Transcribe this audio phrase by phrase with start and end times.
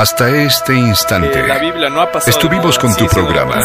[0.00, 1.44] Hasta este instante,
[2.26, 3.60] estuvimos con tu programa,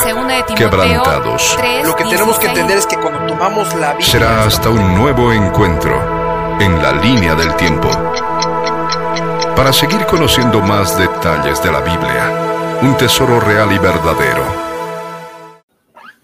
[0.53, 1.57] Quebrantados.
[1.85, 4.05] Lo que tenemos que entender es que cuando tomamos la Biblia...
[4.05, 5.95] Será hasta un nuevo encuentro
[6.59, 7.87] en la línea del tiempo.
[9.55, 14.43] Para seguir conociendo más detalles de la Biblia, un tesoro real y verdadero.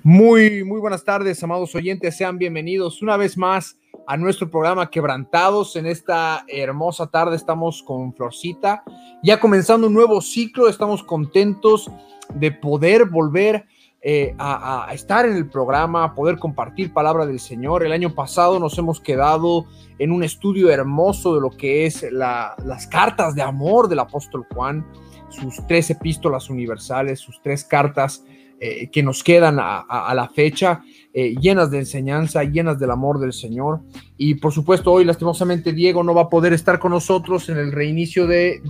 [0.04, 2.18] Muy, muy buenas tardes, amados oyentes.
[2.18, 3.78] Sean bienvenidos una vez más
[4.12, 5.78] a nuestro programa Quebrantados.
[5.78, 8.84] En esta hermosa tarde estamos con Florcita,
[9.24, 10.68] ya comenzando un nuevo ciclo.
[10.68, 11.90] Estamos contentos
[12.36, 13.68] de poder volver
[14.02, 17.86] eh, a, estar en el programa, a poder compartir palabra del Señor.
[17.86, 19.66] El año pasado nos hemos quedado
[19.98, 24.86] en un estudio hermoso de lo que es las cartas de amor del apóstol Juan,
[25.30, 28.26] sus tres epístolas universales, sus tres cartas
[28.64, 30.84] eh, que nos quedan a, la fecha,
[31.14, 33.82] eh, llenas de enseñanza, llenas del amor del Señor.
[34.18, 37.72] Y por supuesto, hoy lastimosamente Diego no va a poder estar con nosotros en el
[37.72, 38.62] reinicio de,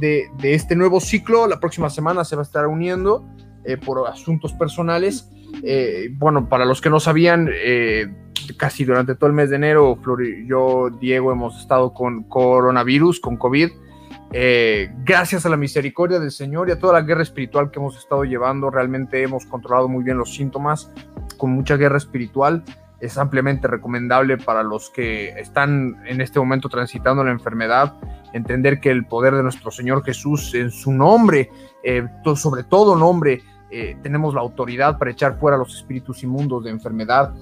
[0.41, 1.47] este nuevo ciclo.
[1.47, 3.25] La próxima semana se va a estar uniendo
[3.65, 5.29] eh, por asuntos personales.
[6.17, 7.49] bueno, para los que no sabían,
[8.57, 9.97] casi durante todo el mes de enero,
[10.47, 13.69] yo, Diego, hemos estado con coronavirus, con COVID.
[14.33, 17.97] Eh, gracias a la misericordia del Señor y a toda la guerra espiritual que hemos
[17.97, 20.89] estado llevando, realmente hemos controlado muy bien los síntomas
[21.37, 22.63] con mucha guerra espiritual.
[23.01, 27.95] Es ampliamente recomendable para los que están en este momento transitando la enfermedad,
[28.31, 31.49] entender que el poder de nuestro Señor Jesús en su nombre,
[31.83, 36.69] eh, sobre todo nombre, eh, tenemos la autoridad para echar fuera los espíritus inmundos de
[36.69, 37.33] enfermedad,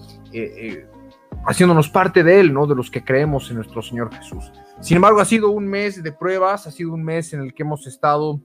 [1.46, 2.66] haciéndonos parte de Él, ¿no?
[2.66, 4.52] De los que creemos en nuestro Señor Jesús.
[4.82, 7.64] Sin embargo, ha sido un mes de pruebas, ha sido un mes en el que
[7.64, 8.40] hemos estado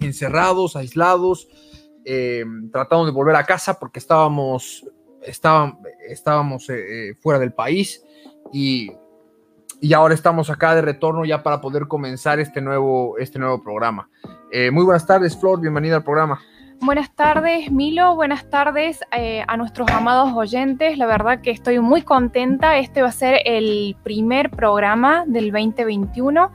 [0.00, 1.48] encerrados, aislados,
[2.04, 4.86] eh, tratando de volver a casa porque estábamos,
[5.22, 8.04] estábamos eh, eh, fuera del país
[8.52, 8.92] y,
[9.80, 14.08] y, ahora estamos acá de retorno ya para poder comenzar este nuevo, este nuevo programa.
[14.72, 16.40] muy buenas tardes, Flor, bienvenida al programa.
[16.80, 18.14] Buenas tardes, Milo.
[18.14, 20.98] Buenas tardes eh, a nuestros amados oyentes.
[20.98, 22.78] La verdad que estoy muy contenta.
[22.78, 26.52] Este va a ser el primer programa del 2021.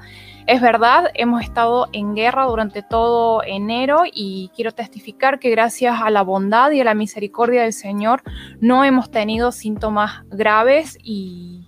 [0.47, 6.09] Es verdad, hemos estado en guerra durante todo enero y quiero testificar que gracias a
[6.09, 8.21] la bondad y a la misericordia del Señor
[8.59, 11.65] no hemos tenido síntomas graves y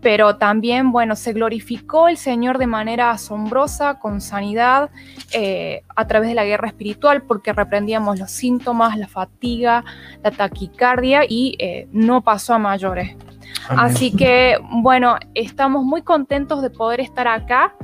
[0.00, 4.90] pero también, bueno, se glorificó el Señor de manera asombrosa, con sanidad,
[5.32, 9.84] eh, a través de la guerra espiritual, porque reprendíamos los síntomas, la fatiga,
[10.22, 13.16] la taquicardia y eh, no pasó a mayores.
[13.68, 17.74] Así que, bueno, estamos muy contentos de poder estar acá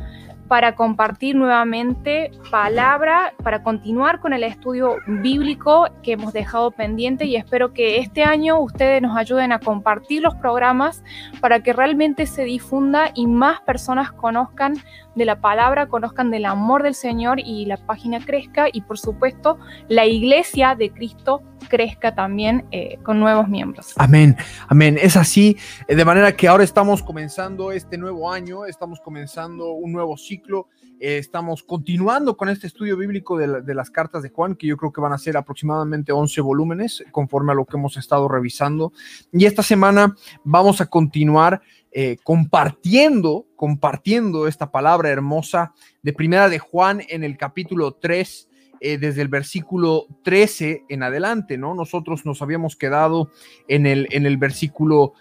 [0.48, 7.36] para compartir nuevamente palabra, para continuar con el estudio bíblico que hemos dejado pendiente y
[7.36, 11.02] espero que este año ustedes nos ayuden a compartir los programas
[11.40, 14.74] para que realmente se difunda y más personas conozcan
[15.14, 19.58] de la palabra, conozcan del amor del Señor y la página crezca y por supuesto
[19.88, 23.94] la iglesia de Cristo crezca también eh, con nuevos miembros.
[23.96, 24.36] Amén,
[24.68, 24.98] amén.
[25.00, 25.56] Es así,
[25.88, 30.68] eh, de manera que ahora estamos comenzando este nuevo año, estamos comenzando un nuevo ciclo,
[31.00, 34.76] eh, estamos continuando con este estudio bíblico de, de, las cartas de Juan, que yo
[34.76, 38.92] creo que van a ser aproximadamente 11 volúmenes, conforme a lo que hemos estado revisando.
[39.32, 40.14] Y esta semana
[40.44, 41.62] vamos a continuar
[41.96, 45.72] eh, compartiendo, compartiendo esta palabra hermosa
[46.02, 48.48] de Primera de Juan en el capítulo 3,
[48.80, 51.72] eh, desde el versículo 13 en adelante, ¿no?
[51.72, 53.30] Nosotros nos habíamos quedado
[53.68, 55.14] en el, en el versículo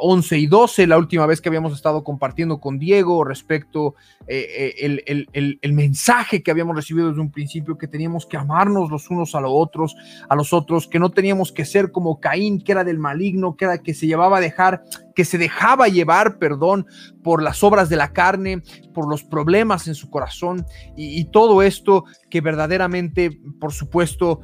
[0.00, 3.94] 11 eh, y 12, la última vez que habíamos estado compartiendo con Diego respecto
[4.26, 9.10] eh, eh, el, mensaje que habíamos recibido desde un principio, que teníamos que amarnos los
[9.10, 9.94] unos a los otros,
[10.28, 13.66] a los otros, que no teníamos que ser como Caín, que era del maligno, que
[13.66, 14.82] era que se llevaba a dejar,
[15.18, 16.86] que se dejaba llevar, perdón,
[17.24, 18.62] por las obras de la carne,
[18.94, 20.64] por los problemas en su corazón
[20.96, 24.42] y, todo esto que verdaderamente, por supuesto,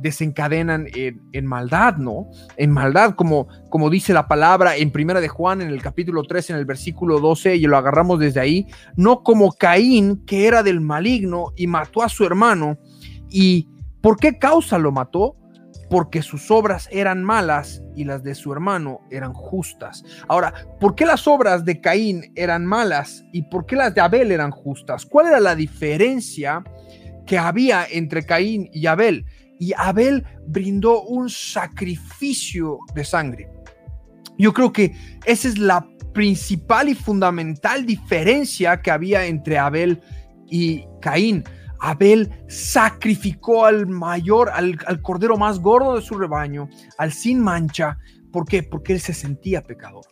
[0.00, 2.30] desencadenan en, en, maldad, ¿no?
[2.56, 6.48] En maldad, como, como dice la palabra en Primera de Juan, en el capítulo 3,
[6.48, 10.80] en el versículo 12, y lo agarramos desde ahí, no como Caín, que era del
[10.80, 12.78] maligno y mató a su hermano.
[13.28, 13.68] ¿Y
[14.00, 15.36] por qué causa lo mató?
[15.90, 20.04] Porque sus obras eran malas y las de su hermano eran justas.
[20.28, 24.30] Ahora, ¿por qué las obras de Caín eran malas y por qué las de Abel
[24.30, 25.06] eran justas?
[25.06, 26.62] ¿Cuál era la diferencia
[27.26, 29.24] que había entre Caín y Abel?
[29.58, 33.50] Y Abel brindó un sacrificio de sangre.
[34.38, 34.94] Yo creo que
[35.24, 40.00] esa es la principal y fundamental diferencia que había entre Abel
[40.50, 41.44] y Caín.
[41.80, 47.98] Abel sacrificó al mayor, al, cordero más gordo de su rebaño, al sin mancha.
[48.32, 48.62] ¿Por qué?
[48.62, 50.04] Porque él se sentía pecador.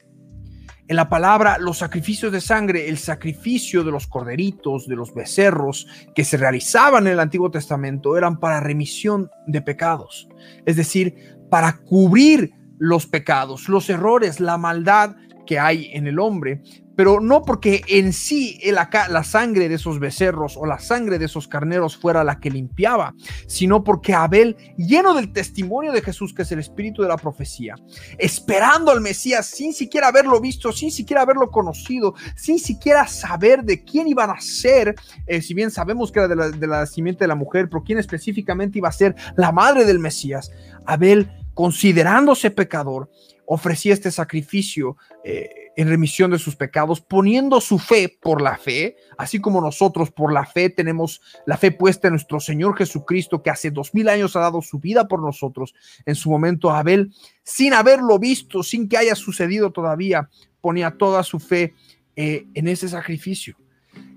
[0.89, 5.89] En la palabra, los sacrificios de sangre, el sacrificio de los corderitos, de los becerros
[6.15, 10.29] que se realizaban en el Antiguo Testamento eran para remisión de pecados,
[10.65, 16.63] es decir, para cubrir los pecados, los errores, la maldad que hay en el hombre,
[16.97, 21.27] pero no porque en sí la, la, sangre de esos becerros o la sangre de
[21.27, 23.15] esos carneros fuera la que limpiaba,
[23.47, 27.75] sino porque Abel, lleno del testimonio de Jesús, que es el espíritu de la profecía,
[28.19, 33.85] esperando al Mesías sin siquiera haberlo visto, sin siquiera haberlo conocido, sin siquiera saber de
[33.85, 34.95] quién iban a ser,
[35.27, 37.85] eh, si bien sabemos que era de la, de la simiente de la mujer, pero
[37.85, 40.51] quién específicamente iba a ser la madre del Mesías,
[40.87, 43.11] Abel, considerándose pecador,
[43.47, 44.97] ofrecía este sacrificio.
[45.25, 50.11] Eh, en remisión de sus pecados, poniendo su fe por la fe, así como nosotros
[50.11, 54.09] por la fe tenemos la fe puesta en nuestro Señor Jesucristo, que hace dos mil
[54.09, 55.75] años ha dado su vida por nosotros.
[56.07, 57.13] En su momento, Abel,
[57.45, 60.31] sin haberlo visto, sin que haya sucedido todavía,
[60.63, 61.75] ponía toda su fe
[62.17, 63.57] eh, en ese sacrificio.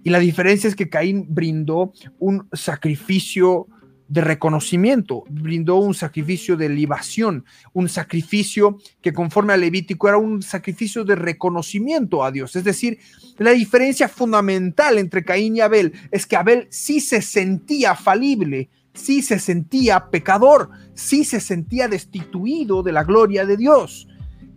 [0.04, 3.68] Y la diferencia es que Caín brindó un sacrificio
[4.10, 10.42] de reconocimiento, brindó un sacrificio de libación, un sacrificio que conforme al Levítico era un
[10.42, 12.56] sacrificio de reconocimiento a Dios.
[12.56, 12.98] Es decir,
[13.38, 19.22] la diferencia fundamental entre Caín y Abel es que Abel sí se sentía falible, sí
[19.22, 24.08] se sentía pecador, sí se sentía destituido de la gloria de Dios.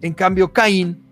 [0.00, 1.02] En cambio, Caín,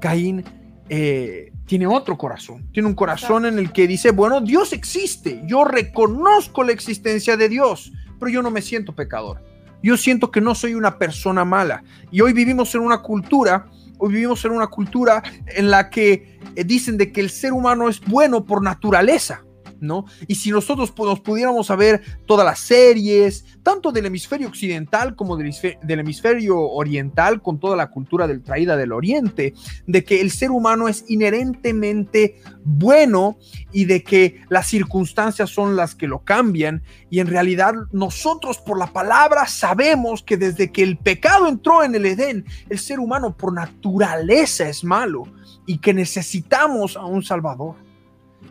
[0.00, 0.44] Caín
[0.90, 5.64] eh, tiene otro corazón, tiene un corazón en el que dice, bueno, Dios existe, yo
[5.64, 9.42] reconozco la existencia de Dios, pero yo no me siento pecador.
[9.82, 11.84] Yo siento que no soy una persona mala.
[12.10, 13.66] Y hoy vivimos en una cultura,
[13.98, 17.88] hoy vivimos en una cultura en la que eh, dicen de que el ser humano
[17.88, 19.44] es bueno por naturaleza.
[19.80, 20.06] ¿No?
[20.26, 26.00] Y si nosotros nos pudiéramos saber todas las series, tanto del hemisferio occidental como del
[26.00, 29.54] hemisferio, oriental, con toda la cultura del traída del oriente,
[29.86, 33.38] de que el ser humano es inherentemente bueno
[33.72, 36.82] y de que las circunstancias son las que lo cambian.
[37.10, 41.94] Y en realidad nosotros por la palabra sabemos que desde que el pecado entró en
[41.94, 45.24] el Edén, el ser humano por naturaleza es malo
[45.66, 47.85] y que necesitamos a un Salvador.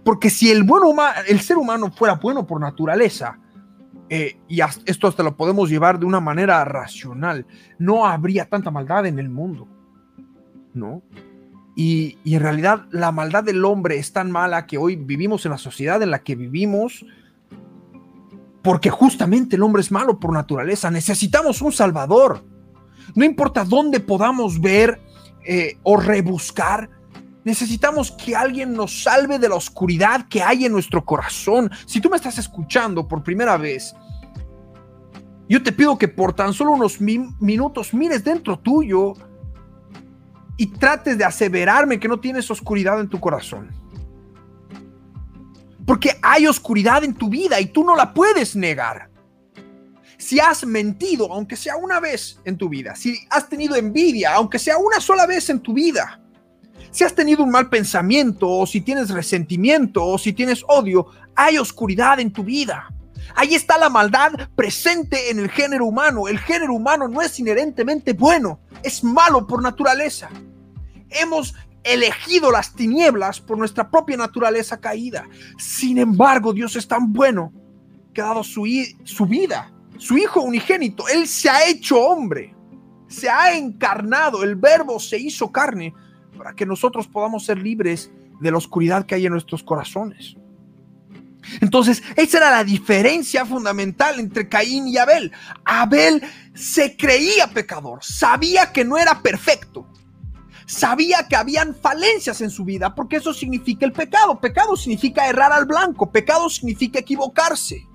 [0.06, 0.66] Porque si el,
[1.28, 3.40] el ser humano fuera bueno por naturaleza,
[4.10, 7.46] eh, y esto hasta lo podemos llevar de una manera racional,
[7.80, 9.68] no habría tanta maldad en el mundo,
[10.74, 11.02] ¿no?
[11.76, 15.52] Y, y, en realidad la maldad del hombre es tan mala que hoy vivimos en
[15.52, 17.06] la sociedad en la que vivimos
[18.66, 20.90] porque justamente el hombre es malo por naturaleza.
[20.90, 22.44] Necesitamos un salvador.
[23.14, 25.00] No importa dónde podamos ver
[25.46, 26.90] eh, o rebuscar,
[27.46, 31.70] Necesitamos que alguien nos salve de la oscuridad que hay en nuestro corazón.
[31.86, 33.96] Si tú me estás escuchando por primera vez,
[35.48, 39.14] yo te pido que por tan solo unos minutos mires dentro tuyo
[40.58, 43.70] y trates de aseverarme que no tienes oscuridad en tu corazón.
[45.86, 49.12] Porque hay oscuridad en tu vida y tú no la puedes negar.
[50.18, 54.58] Si has mentido, aunque sea una vez en tu vida, si has tenido envidia, aunque
[54.58, 56.25] sea una sola vez en tu vida,
[56.96, 61.58] si has tenido un mal pensamiento, o si tienes resentimiento, o si tienes odio, hay
[61.58, 62.90] oscuridad en tu vida.
[63.36, 66.30] Ahí está la maldad presente en el género humano.
[66.30, 70.30] El género humano no es inherentemente bueno, es malo por naturaleza.
[71.10, 71.54] Hemos
[71.84, 75.28] elegido las tinieblas por nuestra propia naturaleza caída.
[75.58, 77.52] Sin embargo, Dios es tan bueno
[78.14, 78.64] que ha dado su,
[79.04, 81.10] su vida, su Hijo unigénito.
[81.10, 82.56] Él se ha hecho hombre,
[83.10, 85.94] se ha encarnado, el verbo se hizo carne
[86.38, 90.36] para que nosotros podamos ser libres de la oscuridad que hay en nuestros corazones.
[91.62, 95.32] Entonces, esa era la diferencia fundamental entre Caín y Abel.
[95.64, 96.22] Abel
[96.54, 99.88] se creía pecador, sabía que no era perfecto,
[100.66, 104.40] sabía que habían falencias en su vida, porque eso significa el pecado.
[104.40, 107.86] Pecado significa errar al blanco, pecado significa equivocarse.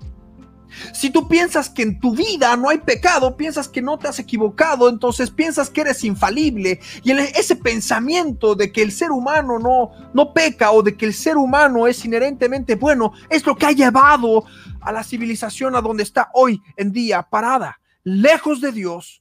[0.93, 4.19] Si tú piensas que en tu vida no hay pecado, piensas que no te has
[4.19, 6.79] equivocado, entonces piensas que eres infalible.
[7.03, 11.13] Y ese pensamiento de que el ser humano no, no peca o de que el
[11.13, 14.43] ser humano es inherentemente bueno, es lo que ha llevado
[14.81, 19.20] a la civilización a donde está hoy en día parada, lejos de Dios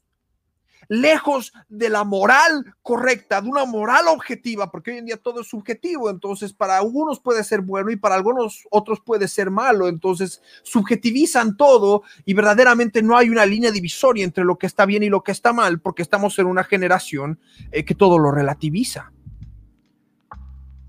[0.90, 5.46] lejos de la moral correcta, de una moral objetiva, porque hoy en día todo es
[5.46, 10.42] subjetivo, entonces para algunos puede ser bueno y para algunos otros puede ser malo, entonces
[10.64, 15.08] subjetivizan todo y verdaderamente no hay una línea divisoria entre lo que está bien y
[15.08, 17.38] lo que está mal, porque estamos en una generación
[17.70, 19.12] eh, que todo lo relativiza.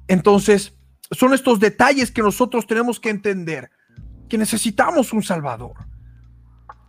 [0.08, 0.74] Entonces,
[1.12, 3.70] son estos detalles que nosotros tenemos que entender,
[4.27, 5.90] que necesitamos un Salvador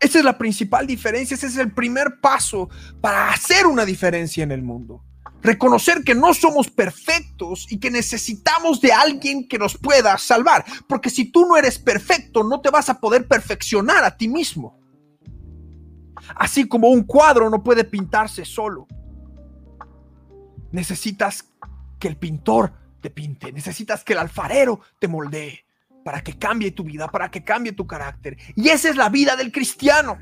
[0.02, 2.68] esa es la principal diferencia, ese es el primer paso
[3.00, 5.04] para hacer una diferencia en el mundo.
[5.40, 10.64] Reconocer que no somos perfectos y que necesitamos de alguien que nos pueda salvar.
[10.88, 14.76] Porque si tú no eres perfecto, no te vas a poder perfeccionar a ti mismo.
[16.34, 18.88] Así como un cuadro no puede pintarse solo.
[20.72, 21.48] Necesitas
[22.00, 23.52] que el pintor te pinte.
[23.52, 25.61] Necesitas que el alfarero te moldee
[26.04, 28.36] para que cambie tu vida, para que cambie tu carácter.
[28.56, 30.18] Y esa es la vida del cristiano.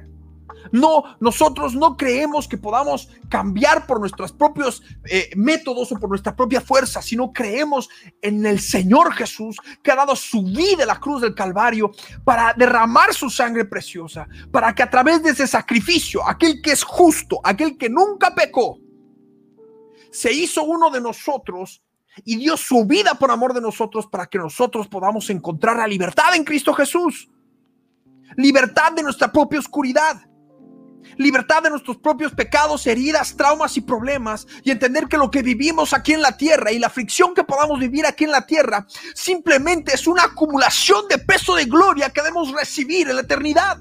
[0.73, 6.37] No, nosotros no creemos que podamos cambiar por nuestros propios eh, métodos o por nuestra
[6.37, 7.89] propia fuerza, sino creemos
[8.21, 11.91] en el Señor Jesús que ha dado su vida en la cruz del Calvario
[12.25, 16.83] para derramar su sangre preciosa, para que a través de ese sacrificio, aquel que es
[16.83, 18.79] justo, aquel que nunca pecó,
[20.13, 21.83] se hizo uno de nosotros
[22.25, 26.35] y dio su vida por amor de nosotros para que nosotros podamos encontrar la libertad
[26.35, 27.29] en Cristo Jesús.
[28.37, 30.27] Libertad de nuestra propia oscuridad.
[31.17, 34.47] Libertad de nuestros propios pecados, heridas, traumas y problemas.
[34.63, 37.79] Y entender que lo que vivimos aquí en la tierra y la fricción que podamos
[37.81, 42.53] vivir aquí en la tierra simplemente es una acumulación de peso de gloria que debemos
[42.53, 43.81] recibir en la eternidad.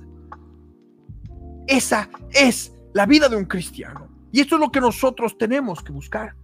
[1.68, 4.08] Esa es la vida de un cristiano.
[4.32, 6.36] Y esto es lo que nosotros tenemos que buscar.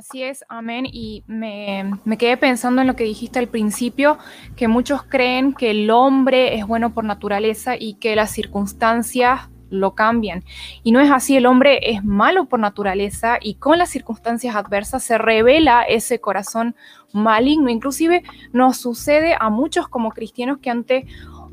[0.00, 0.86] Así es, amén.
[0.90, 4.16] Y me, quedé pensando en lo que dijiste al principio,
[4.56, 9.94] que muchos creen que el hombre es bueno por naturaleza y que las circunstancias lo
[9.94, 10.42] cambian.
[10.82, 15.02] Y no es así, el hombre es malo por naturaleza y con las circunstancias adversas
[15.02, 16.76] se revela ese corazón
[17.12, 17.68] maligno.
[17.68, 18.22] Inclusive
[18.54, 21.06] nos sucede a muchos como cristianos que ante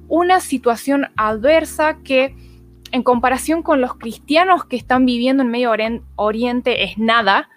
[0.07, 2.33] una situación adversa que
[2.93, 5.73] en comparación con los cristianos que están viviendo en Medio
[6.15, 7.49] Oriente es nada,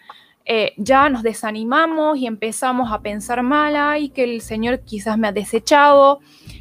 [0.53, 5.29] eh, ya nos desanimamos y empezamos a pensar mal, ay, que el Señor quizás me
[5.29, 6.19] ha desechado,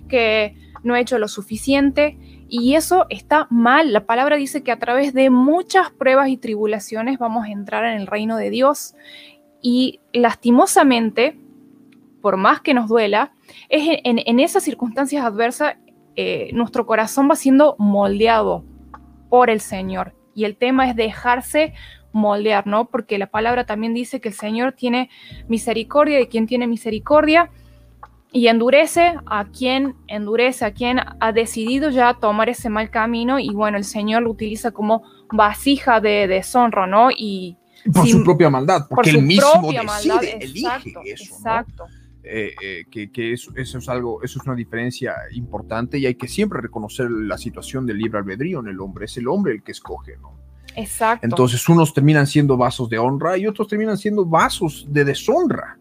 [0.07, 2.15] que no he hecho lo suficiente.
[2.47, 3.91] Y eso está mal.
[3.91, 7.99] La palabra dice que a través de muchas pruebas y tribulaciones vamos a entrar en
[7.99, 8.93] el reino de Dios.
[9.59, 11.39] Y lastimosamente,
[12.21, 13.33] por más que nos duela,
[13.69, 15.77] es en, esas circunstancias adversas
[16.15, 18.63] eh, nuestro corazón va siendo moldeado
[19.31, 20.13] por el Señor.
[20.35, 21.73] Y el tema es dejarse
[22.11, 22.85] moldear, ¿no?
[22.85, 25.09] Porque la palabra también dice que el Señor tiene
[25.47, 27.49] misericordia de quien tiene misericordia
[28.31, 33.49] y endurece a quien endurece, a quien ha decidido ya tomar ese mal camino y
[33.49, 37.09] bueno, el Señor lo utiliza como vasija de deshonra, ¿no?
[37.11, 37.57] Y
[37.93, 41.33] por su propia maldad, porque él mismo decide, elige eso.
[41.33, 41.85] Exacto.
[42.21, 46.27] Eh, eh, que, eso, eso, es algo, eso es una diferencia importante y hay que
[46.27, 49.05] siempre reconocer la situación del libre albedrío en el hombre.
[49.05, 50.37] Es el hombre el que escoge, ¿no?
[50.79, 51.25] Exacto.
[51.25, 55.77] Entonces unos terminan siendo vasos de honra y otros terminan siendo vasos de deshonra.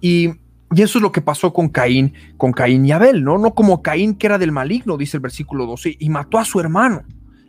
[0.00, 0.28] Y,
[0.76, 3.38] eso es lo que pasó con Caín, con Caín y Abel, ¿no?
[3.38, 6.60] No como Caín que era del maligno, dice el versículo 12, y mató a su
[6.60, 7.04] hermano.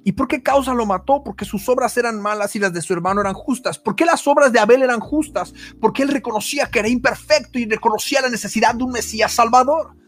[0.06, 1.22] ¿Y por qué causa lo mató?
[1.22, 3.78] Porque sus obras eran malas y las de su hermano eran justas.
[3.78, 5.54] ¿Por qué las obras de Abel eran justas?
[5.82, 9.99] Porque él reconocía que era imperfecto y reconocía la necesidad de un Mesías Salvador.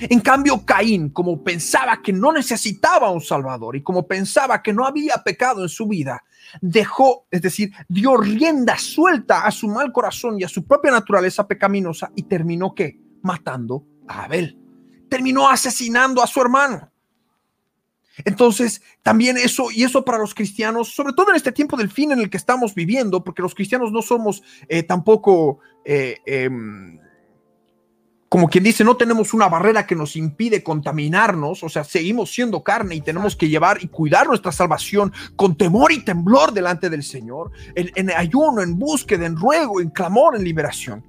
[0.00, 4.86] En cambio, Caín, como pensaba que no necesitaba un Salvador y como pensaba que no
[4.86, 6.22] había pecado en su vida,
[6.60, 11.46] dejó, es decir, dio rienda suelta a su mal corazón y a su propia naturaleza
[11.46, 14.56] pecaminosa y terminó que matando a Abel.
[15.08, 16.90] Terminó asesinando a su hermano.
[18.24, 22.12] Entonces, también eso, y eso para los cristianos, sobre todo en este tiempo del fin
[22.12, 26.98] en el que estamos viviendo, porque los cristianos no somos eh, tampoco eh, em,
[28.28, 32.62] como quien dice, no tenemos una barrera que nos impide contaminarnos, o sea, seguimos siendo
[32.62, 37.02] carne y tenemos que llevar y cuidar nuestra salvación con temor y temblor delante del
[37.02, 41.04] Señor, en, ayuno, en búsqueda, en ruego, en clamor, en liberación.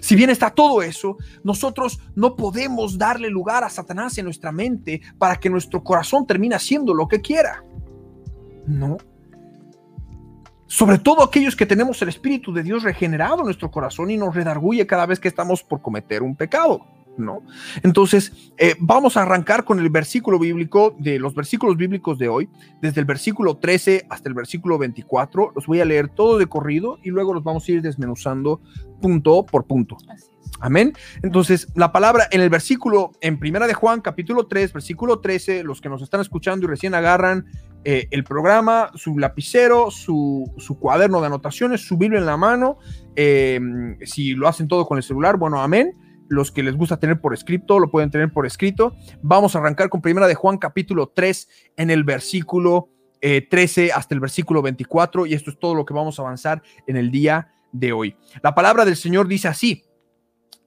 [0.00, 5.00] Si bien está todo eso, nosotros no podemos darle lugar a Satanás en nuestra mente
[5.18, 7.62] para que nuestro corazón termine haciendo lo que quiera.
[8.66, 8.96] No,
[10.66, 14.34] sobre todo aquellos que tenemos el Espíritu de Dios regenerado en nuestro corazón y nos
[14.34, 16.84] redarguye cada vez que estamos por cometer un pecado.
[17.18, 17.42] ¿no?
[17.82, 22.48] Entonces, eh, vamos a arrancar con el versículo bíblico de los versículos bíblicos de hoy,
[22.80, 25.52] desde el versículo 13 hasta el versículo 24.
[25.54, 28.60] Los voy a leer todo de corrido y luego los vamos a ir desmenuzando
[29.00, 29.96] punto por punto.
[30.60, 30.94] Amén.
[31.22, 35.80] Entonces, la palabra en el versículo, en Primera de Juan, capítulo 3, versículo 13, los
[35.80, 37.46] que nos están escuchando y recién agarran
[37.88, 40.50] eh, el programa, su lapicero, su,
[40.80, 42.78] cuaderno de anotaciones, su Biblia en la mano.
[43.14, 43.60] Eh,
[44.04, 45.96] si lo hacen todo con el celular, bueno, amén.
[46.28, 48.96] Los que les gusta tener por escrito, lo pueden tener por escrito.
[49.22, 52.88] Vamos a arrancar con primera de Juan capítulo 3 en el versículo
[53.20, 56.62] 13 eh, hasta el versículo 24 y esto es todo lo que vamos a avanzar
[56.88, 58.16] en el día de hoy.
[58.42, 59.84] La palabra del Señor dice así.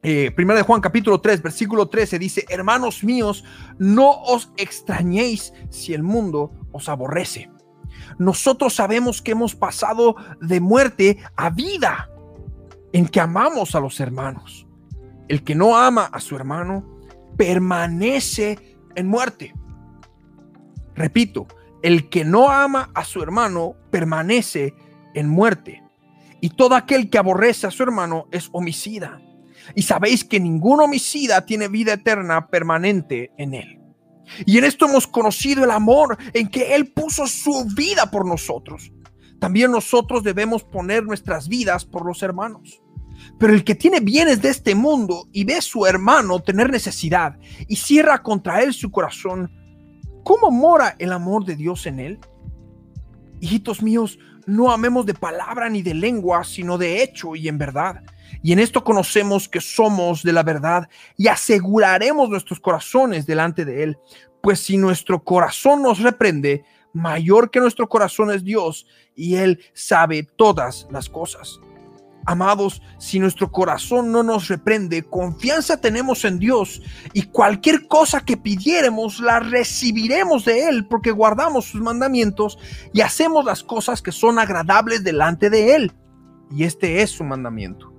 [0.01, 3.43] Primera de Juan capítulo 3, versículo 13 dice, hermanos míos,
[3.77, 7.49] no os extrañéis si el mundo os aborrece.
[8.17, 12.09] nosotros sabemos que hemos pasado de muerte a vida,
[12.93, 14.67] en que amamos a los hermanos.
[15.27, 16.85] El que no ama a su hermano
[17.37, 19.53] permanece en muerte.
[20.95, 21.47] Repito,
[21.83, 24.73] el que no ama a su hermano permanece
[25.13, 25.83] en muerte.
[26.41, 29.21] Y todo aquel que aborrece a su hermano es homicida.
[29.75, 33.79] Y sabéis que ningún homicida tiene vida eterna permanente en él.
[34.45, 38.91] Y en esto hemos conocido el amor en que Él puso su vida por nosotros.
[39.39, 42.81] También nosotros debemos poner nuestras vidas por los hermanos.
[43.37, 47.37] Pero el que tiene bienes de este mundo y ve a su hermano tener necesidad
[47.67, 49.51] y cierra contra él su corazón,
[50.23, 52.19] ¿cómo mora el amor de Dios en él?
[53.41, 58.03] Hijitos míos, no amemos de palabra ni de lengua, sino de hecho y en verdad.
[58.41, 63.83] Y en esto conocemos que somos de la verdad y aseguraremos nuestros corazones delante de
[63.83, 63.97] Él.
[64.41, 70.23] Pues si nuestro corazón nos reprende, mayor que nuestro corazón es Dios y Él sabe
[70.23, 71.59] todas las cosas.
[72.25, 76.81] Amados, si nuestro corazón no nos reprende, confianza tenemos en Dios
[77.13, 82.59] y cualquier cosa que pidiéremos la recibiremos de Él porque guardamos sus mandamientos
[82.93, 85.91] y hacemos las cosas que son agradables delante de Él.
[86.51, 87.91] Y este es su mandamiento,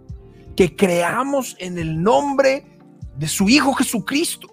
[0.60, 2.66] que creamos en el nombre
[3.16, 4.46] de su Hijo Jesucristo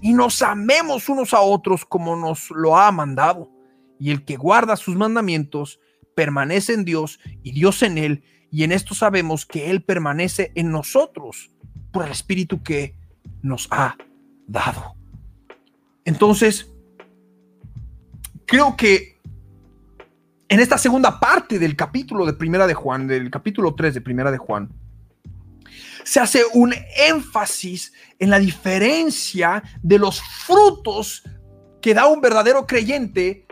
[0.00, 3.50] y nos amemos unos a otros como nos lo ha mandado.
[3.98, 5.80] Y el que guarda sus mandamientos
[6.14, 10.70] permanece en Dios y Dios en él y en esto sabemos que Él permanece en
[10.70, 11.50] nosotros
[11.90, 12.94] por el Espíritu que
[13.42, 13.96] nos ha
[14.46, 14.94] dado.
[16.04, 16.72] Entonces,
[18.46, 19.20] creo que
[20.48, 24.30] en esta segunda parte del capítulo de Primera de Juan, del capítulo 3 de Primera
[24.30, 24.70] de Juan,
[26.04, 31.22] se hace un énfasis en la diferencia de los frutos
[31.80, 33.46] que da un verdadero creyente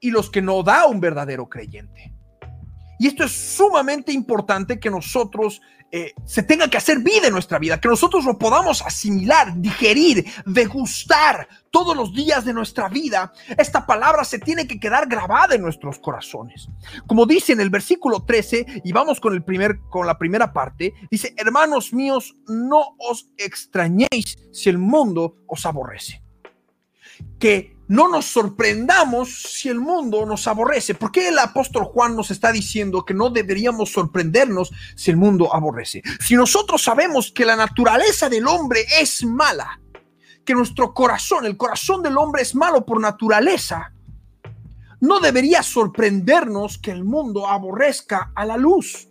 [0.00, 2.14] y los que no da un verdadero creyente.
[2.98, 5.60] Y esto es sumamente importante que nosotros
[5.96, 10.24] eh, se tenga que hacer vida en nuestra vida, que nosotros lo podamos asimilar, digerir,
[10.44, 13.32] degustar todos los días de nuestra vida.
[13.56, 16.68] Esta palabra se tiene que quedar grabada en nuestros corazones.
[17.06, 20.94] Como dice en el versículo 13, y vamos con, el primer, con la primera parte,
[21.12, 26.24] dice, hermanos míos, no os extrañéis si el mundo os aborrece.
[27.38, 30.94] Que no nos sorprendamos si el mundo nos aborrece.
[30.94, 35.54] ¿Por qué el apóstol Juan nos está diciendo que no deberíamos sorprendernos si el mundo
[35.54, 36.02] aborrece?
[36.20, 39.80] Si nosotros sabemos que la naturaleza del hombre es mala,
[40.44, 43.92] que nuestro corazón, el corazón del hombre es malo por naturaleza,
[45.00, 49.08] no debería sorprendernos que el mundo aborrezca a la luz.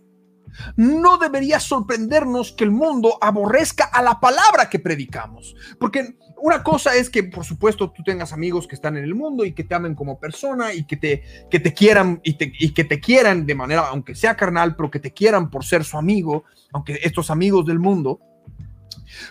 [0.76, 6.94] No debería sorprendernos que el mundo aborrezca a la palabra que predicamos, porque una cosa
[6.98, 9.76] es que, por supuesto, tú tengas amigos que están en el mundo y que te
[9.76, 12.34] amen como persona y que te, que te quieran y,
[12.74, 15.98] que te quieran de manera, aunque sea carnal, pero que te quieran por ser su
[15.98, 18.20] amigo, aunque estos amigos del mundo.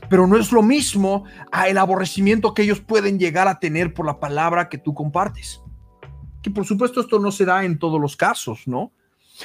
[0.09, 4.07] Pero no es lo mismo a el aborrecimiento que ellos pueden llegar a tener por
[4.07, 5.61] la palabra que tú compartes.
[6.42, 8.90] Que por supuesto esto no se da en todos los casos, ¿no?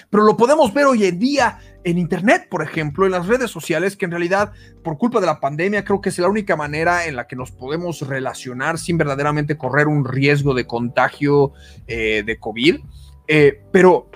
[0.09, 3.95] Pero lo podemos ver hoy en día en Internet, por ejemplo, en las redes sociales,
[3.95, 4.51] que en realidad,
[4.83, 7.51] por culpa de la pandemia, creo que es la única manera en la que nos
[7.51, 11.53] podemos relacionar sin verdaderamente correr un riesgo de contagio
[11.87, 12.79] eh, de COVID.
[13.27, 14.09] Eh, pero,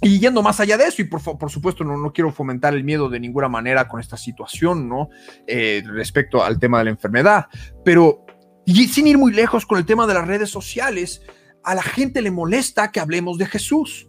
[0.00, 2.84] y yendo más allá de eso, y por, por supuesto no, no, quiero fomentar el
[2.84, 5.08] miedo de ninguna manera con esta situación, ¿no?
[5.46, 7.46] Eh, respecto al tema de la enfermedad,
[7.84, 8.24] pero
[8.66, 11.22] sin ir muy lejos con el tema de las redes sociales,
[11.64, 14.08] a la gente le molesta que hablemos de Jesús.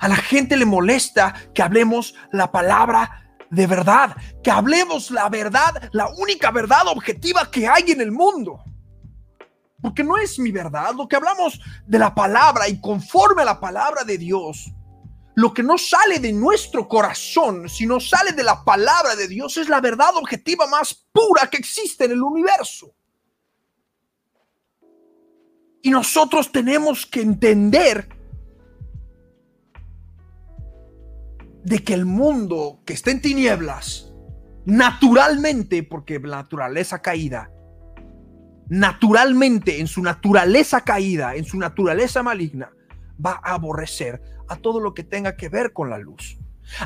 [0.00, 5.88] A la gente le molesta que hablemos la palabra de verdad, que hablemos la verdad,
[5.92, 8.64] la única verdad objetiva que hay en el mundo.
[9.80, 13.60] Porque no es mi verdad, lo que hablamos de la palabra y conforme a la
[13.60, 14.72] palabra de Dios,
[15.34, 19.68] lo que no sale de nuestro corazón, sino sale de la palabra de Dios, es
[19.68, 22.94] la verdad objetiva más pura que existe en el universo.
[25.82, 28.08] Y nosotros tenemos que entender
[31.64, 34.12] de que el mundo que está en tinieblas,
[34.66, 37.50] naturalmente, porque la naturaleza caída,
[38.68, 42.70] naturalmente, en su naturaleza caída, en su naturaleza maligna,
[43.24, 46.38] va a aborrecer a todo lo que tenga que ver con la luz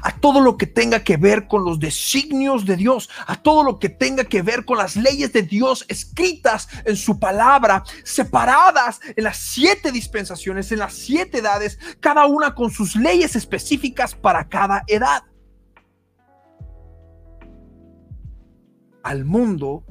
[0.02, 3.78] a todo lo que tenga que ver con los designios de Dios, a todo lo
[3.78, 9.24] que tenga que ver con las leyes de Dios escritas en su palabra, separadas en
[9.24, 14.84] las siete dispensaciones, en las siete edades, cada una con sus leyes específicas para cada
[14.86, 15.22] edad.
[19.02, 19.84] Al mundo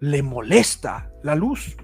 [0.00, 1.76] le molesta la luz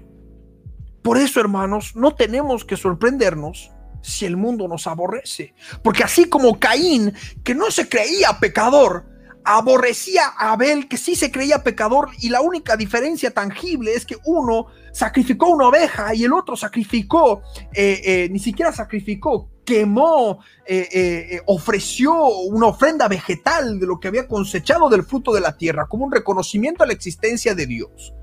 [1.03, 3.74] Por eso, hermanos, no tenemos que sorprendernos
[4.05, 5.53] si el mundo nos aborrece.
[5.81, 7.13] Porque así como Caín,
[7.43, 9.05] que no se creía pecador,
[9.43, 14.17] aborrecía a Abel, que sí se creía pecador, y la única diferencia tangible es que
[14.25, 17.41] uno sacrificó una oveja y el otro sacrificó,
[17.73, 24.27] eh, eh, ni siquiera sacrificó, quemó, eh, ofreció una ofrenda vegetal de lo que había
[24.27, 28.13] cosechado del fruto de la tierra, como un reconocimiento a la existencia de Dios.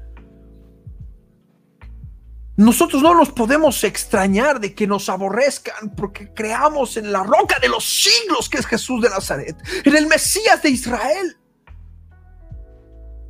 [2.57, 7.69] Nosotros no nos podemos extrañar de que nos aborrezcan porque creamos en la roca de
[7.69, 11.37] los siglos que es Jesús de Nazaret, en el Mesías de Israel.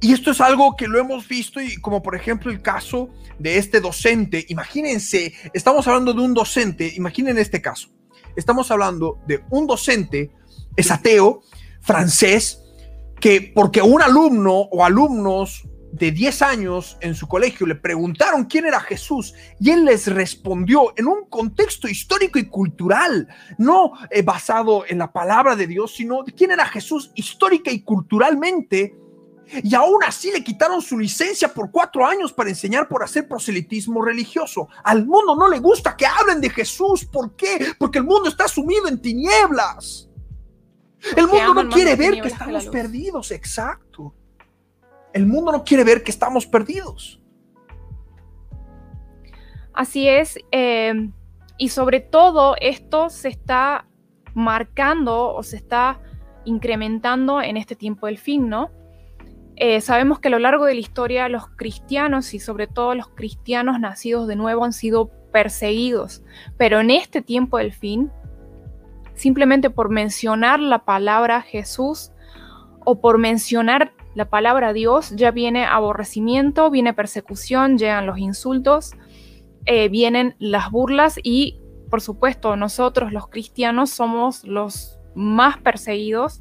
[0.00, 3.58] Y esto es algo que lo hemos visto y como por ejemplo el caso de
[3.58, 7.90] este docente, imagínense, estamos hablando de un docente, imaginen este caso,
[8.34, 10.32] estamos hablando de un docente,
[10.76, 11.42] es ateo,
[11.80, 12.60] francés,
[13.20, 18.64] que porque un alumno o alumnos de 10 años en su colegio le preguntaron quién
[18.64, 23.28] era Jesús y él les respondió en un contexto histórico y cultural,
[23.58, 27.82] no eh, basado en la palabra de Dios, sino de quién era Jesús histórica y
[27.82, 28.96] culturalmente.
[29.62, 34.00] Y aún así le quitaron su licencia por cuatro años para enseñar por hacer proselitismo
[34.00, 34.68] religioso.
[34.82, 37.04] Al mundo no le gusta que hablen de Jesús.
[37.04, 37.74] ¿Por qué?
[37.78, 40.08] Porque el mundo está sumido en tinieblas.
[41.14, 44.14] El mundo no quiere ver que estamos perdidos, exacto.
[45.12, 47.20] El mundo no quiere ver que estamos perdidos.
[49.72, 50.38] Así es.
[50.50, 51.10] Eh,
[51.58, 53.86] y sobre todo esto se está
[54.34, 56.00] marcando o se está
[56.44, 58.70] incrementando en este tiempo del fin, ¿no?
[59.56, 63.08] Eh, sabemos que a lo largo de la historia los cristianos y sobre todo los
[63.08, 66.22] cristianos nacidos de nuevo han sido perseguidos,
[66.56, 68.10] pero en este tiempo del fin,
[69.14, 72.12] simplemente por mencionar la palabra Jesús
[72.84, 78.92] o por mencionar la palabra Dios, ya viene aborrecimiento, viene persecución, llegan los insultos,
[79.64, 86.40] eh, vienen las burlas y, por supuesto, nosotros los cristianos somos los más perseguidos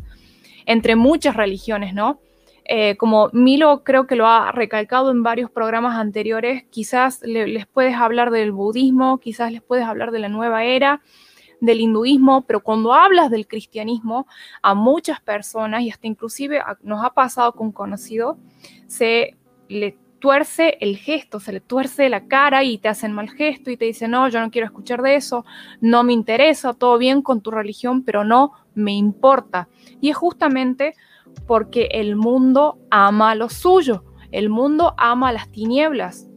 [0.66, 2.20] entre muchas religiones, ¿no?
[2.66, 7.96] Eh, como Milo creo que lo ha recalcado en varios programas anteriores, quizás les puedes
[7.96, 11.02] hablar del budismo, quizás les puedes hablar de la nueva era,
[11.62, 14.28] del hinduismo, pero cuando hablas del cristianismo,
[14.62, 18.38] a muchas personas, y hasta inclusive nos ha pasado con conocido,
[18.88, 19.38] se
[19.70, 23.78] le tuerce el gesto, se le tuerce la cara y te hacen mal gesto y
[23.78, 25.46] te dicen, no, yo no quiero escuchar de eso,
[25.80, 29.70] no me interesa, todo bien con tu religión, pero no me importa.
[30.00, 30.96] Y es justamente
[31.48, 36.28] porque el mundo ama lo suyo, el mundo ama las tinieblas.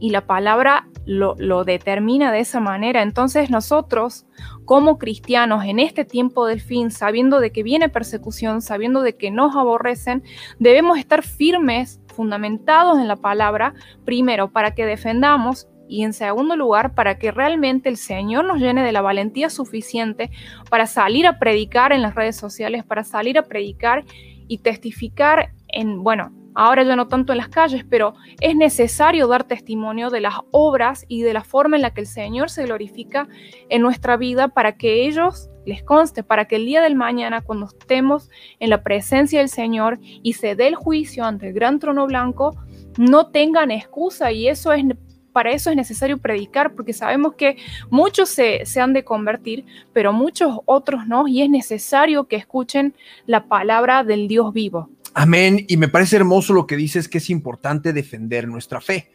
[0.00, 3.02] Y la palabra lo, determina de esa manera.
[3.02, 4.26] Entonces nosotros,
[4.64, 9.30] como cristianos, en este tiempo del fin, sabiendo de que viene persecución, sabiendo de que
[9.30, 10.22] nos aborrecen,
[10.58, 16.94] debemos estar firmes, fundamentados en la palabra, primero, para que defendamos y en segundo lugar,
[16.94, 20.30] para que realmente el Señor nos llene de la valentía suficiente
[20.70, 24.04] para salir a predicar en las redes sociales, para salir a predicar
[24.48, 29.44] y testificar en, bueno, ahora ya no tanto en las calles, pero es necesario dar
[29.44, 33.28] testimonio de las obras y de la forma en la que el Señor se glorifica
[33.68, 37.66] en nuestra vida para que ellos les conste, para que el día del mañana, cuando
[37.66, 42.06] estemos en la presencia del Señor y se dé el juicio ante el gran trono
[42.06, 42.56] blanco,
[42.98, 44.84] no tengan excusa y eso es
[45.32, 47.56] para eso es necesario predicar, porque sabemos que
[47.90, 52.94] muchos se, se, han de convertir, pero muchos otros no, y es necesario que escuchen
[53.26, 54.90] la palabra del Dios vivo.
[55.16, 55.64] Amén.
[55.68, 59.12] Y me parece hermoso lo que dices que es importante defender nuestra fe.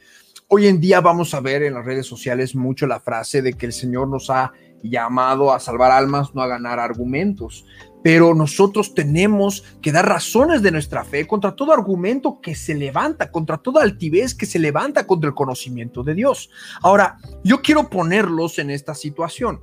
[0.47, 3.65] Hoy en día vamos a ver en las redes sociales mucho la frase de que
[3.65, 7.65] el Señor nos ha llamado a salvar almas, no a ganar argumentos.
[8.01, 13.29] Pero nosotros tenemos que dar razones de nuestra fe contra todo argumento que se levanta,
[13.29, 16.49] contra toda altivez que se levanta contra el conocimiento de Dios.
[16.81, 19.59] Ahora, yo quiero ponerlos en esta situación.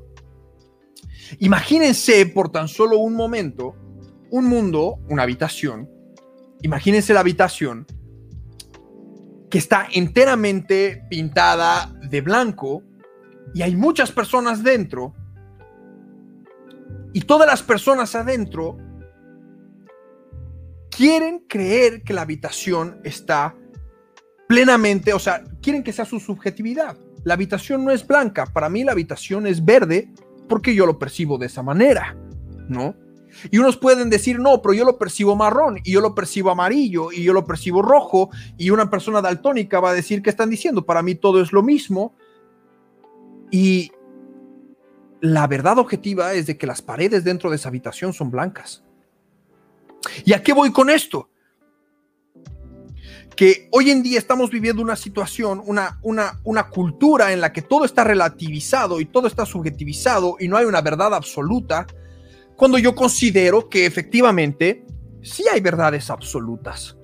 [1.39, 3.75] Imagínense por tan solo un momento
[4.31, 5.89] un mundo, una habitación,
[6.63, 7.87] imagínense la habitación
[9.51, 12.83] que está enteramente pintada de blanco
[13.55, 15.15] y hay muchas personas dentro
[17.13, 18.77] y todas las personas adentro
[20.91, 23.55] quieren creer que la habitación está
[24.49, 26.97] plenamente, o sea, quieren que sea su subjetividad.
[27.25, 30.11] La habitación no es blanca, para mí la habitación es verde
[30.49, 32.17] porque yo lo percibo de esa manera,
[32.69, 32.95] ¿no?
[33.51, 37.13] Y unos pueden decir, no, pero yo lo percibo marrón, y yo lo percibo amarillo,
[37.13, 40.87] y yo lo percibo rojo, y una persona daltónica va a decir que están diciendo,
[40.87, 42.15] para mí todo es lo mismo.
[43.51, 43.93] Y
[45.21, 48.83] la verdad objetiva es de que las paredes dentro de esa habitación son blancas.
[50.25, 51.29] ¿Y a qué voy con esto?
[53.37, 57.61] que hoy en día estamos viviendo una situación, una, una, una cultura en la que
[57.61, 61.87] todo está relativizado y todo está subjetivizado y no hay una verdad absoluta,
[62.57, 64.85] cuando yo considero que efectivamente
[65.23, 66.97] sí hay verdades absolutas.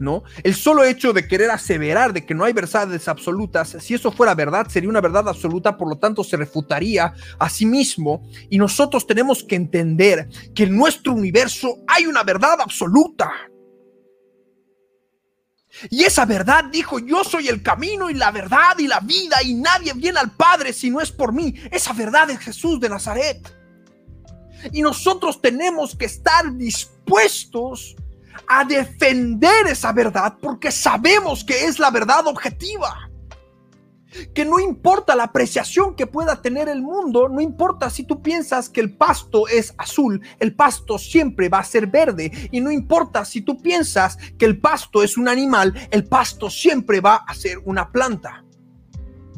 [0.00, 0.22] ¿No?
[0.44, 4.32] El solo hecho de querer aseverar de que no hay verdades absolutas, si eso fuera
[4.32, 9.08] verdad, sería una verdad absoluta, por lo tanto se refutaría a sí mismo y nosotros
[9.08, 13.32] tenemos que entender que en nuestro universo hay una verdad absoluta.
[15.90, 19.54] Y esa verdad dijo, yo soy el camino y la verdad y la vida y
[19.54, 21.54] nadie viene al Padre si no es por mí.
[21.72, 23.57] Esa verdad es Jesús de Nazaret.
[24.72, 27.96] Y nosotros tenemos que estar dispuestos
[28.46, 33.08] a defender esa verdad porque sabemos que es la verdad objetiva
[34.34, 38.68] que no importa la apreciación que pueda tener el mundo, no importa si tú piensas
[38.68, 42.48] que el pasto es azul, el pasto siempre va a ser verde.
[42.50, 47.00] Y no importa si tú piensas que el pasto es un animal, el pasto siempre
[47.00, 48.44] va a ser una planta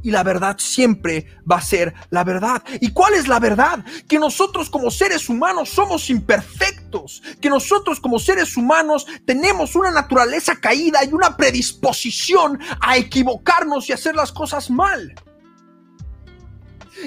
[0.02, 2.62] y la verdad siempre va a ser la verdad.
[2.80, 3.84] ¿Y cuál es la verdad?
[4.08, 10.56] Que nosotros como seres humanos somos imperfectos, que nosotros como seres humanos tenemos una naturaleza
[10.56, 15.14] caída y una predisposición a equivocarnos y hacer las cosas mal.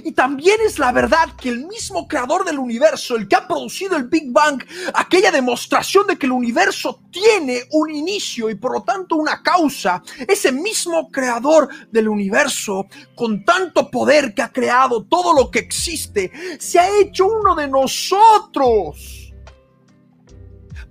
[0.03, 3.95] Y también es la verdad que el mismo creador del universo, el que ha producido
[3.95, 8.83] el Big Bang, aquella demostración de que el universo tiene un inicio y por lo
[8.83, 15.33] tanto una causa, ese mismo creador del universo, con tanto poder que ha creado todo
[15.33, 19.23] lo que existe, se ha hecho uno de nosotros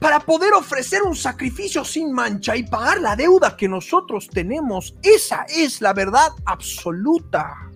[0.02, 4.96] para poder ofrecer un sacrificio sin mancha y pagar la deuda que nosotros tenemos.
[5.00, 7.71] Esa es la verdad absoluta.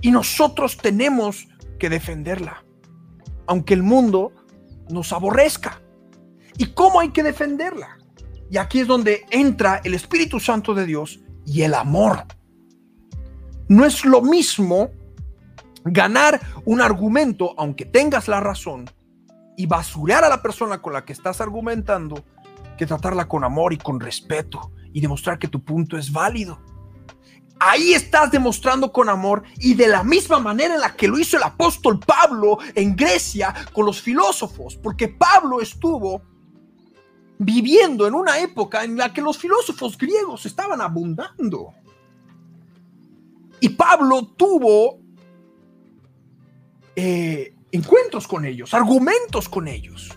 [0.00, 2.64] Y nosotros tenemos que defenderla,
[3.46, 4.32] aunque el mundo
[4.88, 5.80] nos aborrezca.
[6.56, 7.98] ¿Y cómo hay que defenderla?
[8.50, 12.24] Y aquí es donde entra el Espíritu Santo de Dios y el amor.
[13.68, 14.90] No es lo mismo
[15.84, 18.90] ganar un argumento, aunque tengas la razón,
[19.56, 22.24] y basurear a la persona con la que estás argumentando,
[22.76, 26.58] que tratarla con amor y con respeto y demostrar que tu punto es válido.
[27.62, 31.36] Ahí estás demostrando con amor y de la misma manera en la que lo hizo
[31.36, 36.22] el apóstol Pablo en Grecia con los filósofos, porque Pablo estuvo
[37.38, 41.74] viviendo en una época en la que los filósofos griegos estaban abundando.
[43.60, 44.98] Y Pablo tuvo
[46.96, 50.16] eh, encuentros con ellos, argumentos con ellos.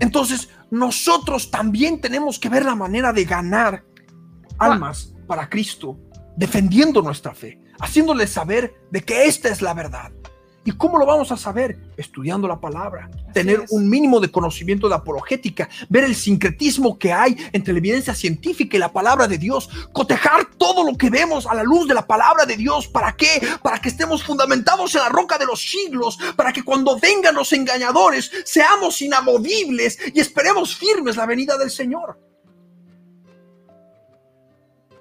[0.00, 3.84] Entonces, nosotros también tenemos que ver la manera de ganar
[4.56, 5.98] almas para Cristo
[6.36, 10.12] defendiendo nuestra fe, haciéndoles saber de que esta es la verdad.
[10.66, 11.76] ¿Y cómo lo vamos a saber?
[11.98, 17.36] Estudiando la palabra, tener un mínimo de conocimiento de apologética, ver el sincretismo que hay
[17.52, 21.54] entre la evidencia científica y la palabra de Dios, cotejar todo lo que vemos a
[21.54, 22.88] la luz de la palabra de Dios.
[22.88, 23.46] ¿Para qué?
[23.62, 27.52] Para que estemos fundamentados en la roca de los siglos, para que cuando vengan los
[27.52, 32.18] engañadores seamos inamovibles y esperemos firmes la venida del Señor.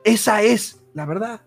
[0.03, 1.41] Esa es la verdad.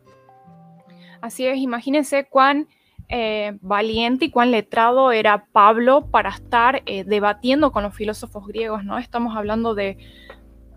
[1.20, 2.68] Así es, imagínense cuán
[3.08, 8.84] eh, valiente y cuán letrado era Pablo para estar eh, debatiendo con los filósofos griegos,
[8.84, 8.98] ¿no?
[8.98, 9.96] Estamos hablando de,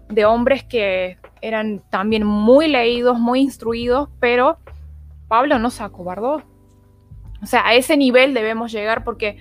[0.10, 4.60] de hombres que eran también muy leídos, muy instruidos, pero
[5.28, 6.44] Pablo no se acobardó.
[7.42, 9.38] O sea, a ese nivel debemos llegar porque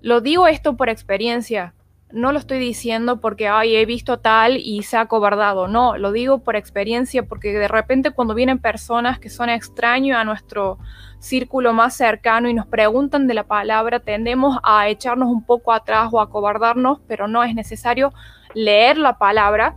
[0.00, 1.74] lo digo esto por experiencia
[2.12, 5.68] no lo estoy diciendo porque, ay, he visto tal y se ha cobardado.
[5.68, 10.24] No, lo digo por experiencia porque de repente cuando vienen personas que son extraños a
[10.24, 10.78] nuestro
[11.18, 16.08] círculo más cercano y nos preguntan de la palabra, tendemos a echarnos un poco atrás
[16.12, 18.12] o a cobardarnos, pero no es necesario
[18.54, 19.76] leer la palabra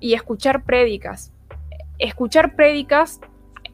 [0.00, 1.32] y escuchar prédicas.
[1.98, 3.20] Escuchar prédicas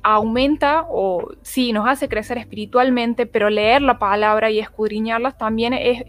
[0.08, 6.04] aumenta o sí, nos hace crecer espiritualmente, pero leer la palabra y escudriñarlas también es,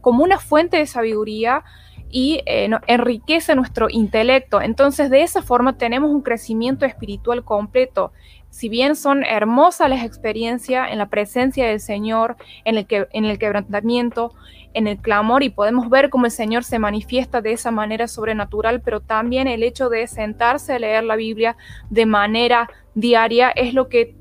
[0.00, 1.62] como una fuente de sabiduría
[2.10, 4.62] y eh, enriquece nuestro intelecto.
[4.62, 8.12] Entonces, de esa forma tenemos un crecimiento espiritual completo.
[8.52, 12.36] Si bien son hermosas las experiencias en la presencia del Señor,
[12.66, 14.34] en el, que, en el quebrantamiento,
[14.74, 18.82] en el clamor y podemos ver cómo el Señor se manifiesta de esa manera sobrenatural,
[18.82, 21.56] pero también el hecho de sentarse a leer la Biblia
[21.88, 24.16] de manera diaria es lo que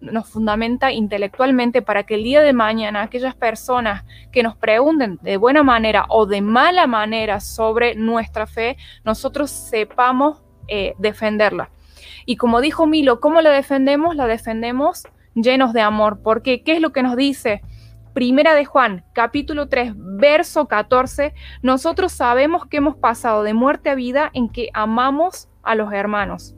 [0.00, 5.36] nos fundamenta intelectualmente para que el día de mañana aquellas personas que nos pregunten de
[5.36, 11.70] buena manera o de mala manera sobre nuestra fe, nosotros sepamos eh, defenderla.
[12.26, 14.16] Y como dijo Milo, ¿cómo la defendemos?
[14.16, 17.62] La defendemos llenos de amor, porque ¿qué es lo que nos dice
[18.14, 23.96] Primera de Juan, capítulo 3, verso 14, nosotros sabemos que hemos pasado de muerte a
[23.96, 26.54] vida en que amamos a los hermanos.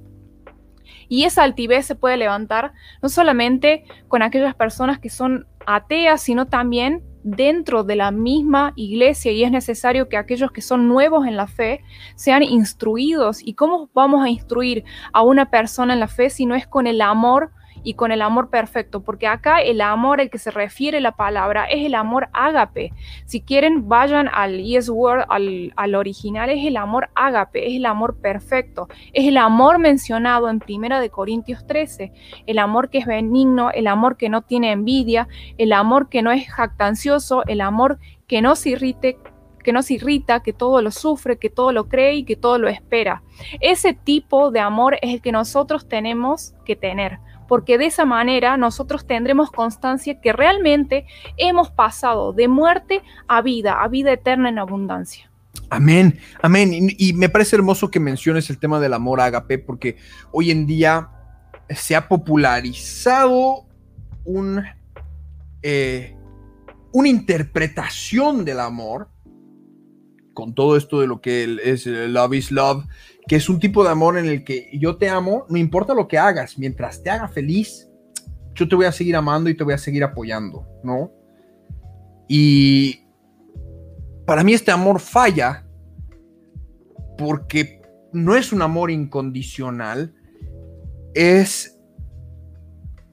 [1.09, 6.45] Y esa altivez se puede levantar no solamente con aquellas personas que son ateas, sino
[6.45, 11.37] también dentro de la misma iglesia y es necesario que aquellos que son nuevos en
[11.37, 11.83] la fe
[12.15, 13.41] sean instruidos.
[13.45, 16.87] ¿Y cómo vamos a instruir a una persona en la fe si no es con
[16.87, 17.51] el amor
[17.87, 21.66] y con el amor perfecto, porque acá el amor al que se refiere la palabra
[21.66, 22.92] es el amor ágape.
[23.27, 27.87] Si quieren, vayan al Yes Word, al, al original, es el amor ágape, es el
[27.87, 32.12] amor perfecto, es el amor mencionado en Primera de Corintios 13,
[32.49, 36.33] el amor que es benigno, el amor que no tiene envidia, el amor que no
[36.33, 38.77] es jactancioso, el amor que no se
[39.62, 42.59] que no se irrita, que todo lo sufre, que todo lo cree y que todo
[42.59, 43.22] lo espera.
[43.61, 47.18] Ese tipo de amor es el que nosotros tenemos que tener
[47.49, 51.07] porque de esa manera nosotros tendremos constancia que realmente
[51.37, 55.31] hemos pasado de muerte a vida, a vida eterna en abundancia.
[55.71, 56.71] Amén, amén.
[56.73, 59.97] Y, me parece hermoso que menciones el tema del amor agape, porque
[60.31, 61.09] hoy en día
[61.71, 63.67] se ha popularizado
[64.25, 64.63] un,
[65.63, 66.17] eh,
[66.93, 69.09] una interpretación del amor
[70.35, 72.85] con todo esto de lo que es love is love,
[73.27, 76.07] que es un tipo de amor en el que yo te amo, no importa lo
[76.07, 77.91] que hagas, mientras te haga feliz,
[78.55, 81.12] yo te voy a seguir amando y te voy a seguir apoyando, ¿no?
[82.29, 83.01] Y
[84.25, 85.67] para mí este amor falla
[87.19, 90.15] porque no es un amor incondicional,
[91.15, 91.79] es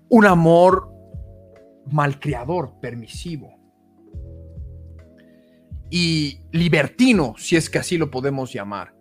[0.09, 0.91] un amor
[1.85, 3.53] malcriador, permisivo
[5.89, 8.92] y libertino, si es que así lo podemos llamar.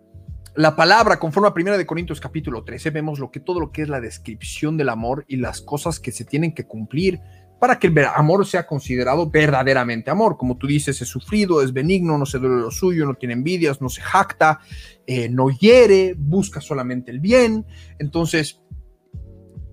[0.55, 3.81] La palabra, conforme a 1 de Corintios capítulo 13, vemos lo que todo lo que
[3.81, 7.19] es la descripción del amor y las cosas que se tienen que cumplir
[7.59, 10.37] para que el amor sea considerado verdaderamente amor.
[10.37, 13.81] Como tú dices, es sufrido, es benigno, no se duele lo suyo, no tiene envidias,
[13.81, 14.59] no se jacta,
[15.07, 17.65] eh, no hiere, busca solamente el bien.
[17.97, 18.61] Entonces,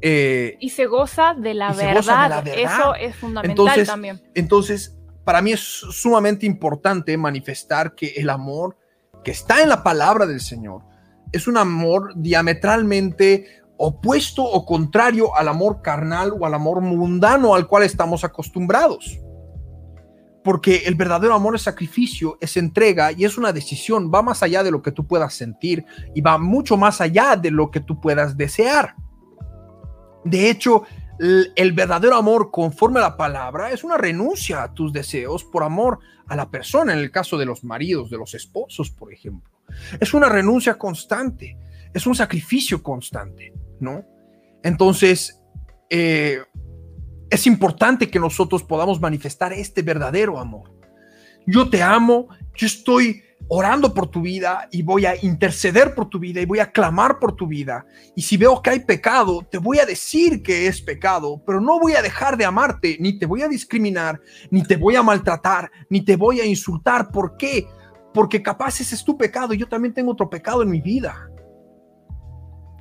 [0.00, 2.46] eh, y se goza de la, verdad.
[2.48, 4.22] Eso es fundamental también.
[4.34, 8.78] Entonces, para mí es sumamente importante manifestar que el amor
[9.24, 10.82] que está en la palabra del Señor
[11.32, 17.66] es un amor diametralmente opuesto o contrario al amor carnal o al amor mundano al
[17.66, 19.18] cual estamos acostumbrados.
[20.42, 24.62] Porque el verdadero amor es sacrificio, es entrega y es una decisión, va más allá
[24.62, 28.00] de lo que tú puedas sentir y va mucho más allá de lo que tú
[28.00, 28.94] puedas desear.
[30.24, 30.84] De hecho,
[31.18, 35.98] el verdadero amor conforme a la palabra es una renuncia a tus deseos por amor
[36.30, 39.50] a la persona, en el caso de los maridos, de los esposos, por ejemplo.
[39.98, 41.58] Es una renuncia constante,
[41.92, 44.04] es un sacrificio constante, ¿no?
[44.62, 45.40] Entonces,
[45.90, 46.38] eh,
[47.28, 50.72] es importante que nosotros podamos manifestar este verdadero amor.
[51.48, 56.20] Yo te amo, yo estoy orando por tu vida y voy a interceder por tu
[56.20, 57.84] vida y voy a clamar por tu vida.
[58.14, 61.80] Y si veo que hay pecado, te voy a decir que es pecado, pero no
[61.80, 64.20] voy a dejar de amarte, ni te voy a discriminar,
[64.52, 67.10] ni te voy a maltratar, ni te voy a insultar.
[67.10, 67.66] ¿Por qué?
[68.14, 71.28] Porque capaz ese es tu pecado y yo también tengo otro pecado en mi vida.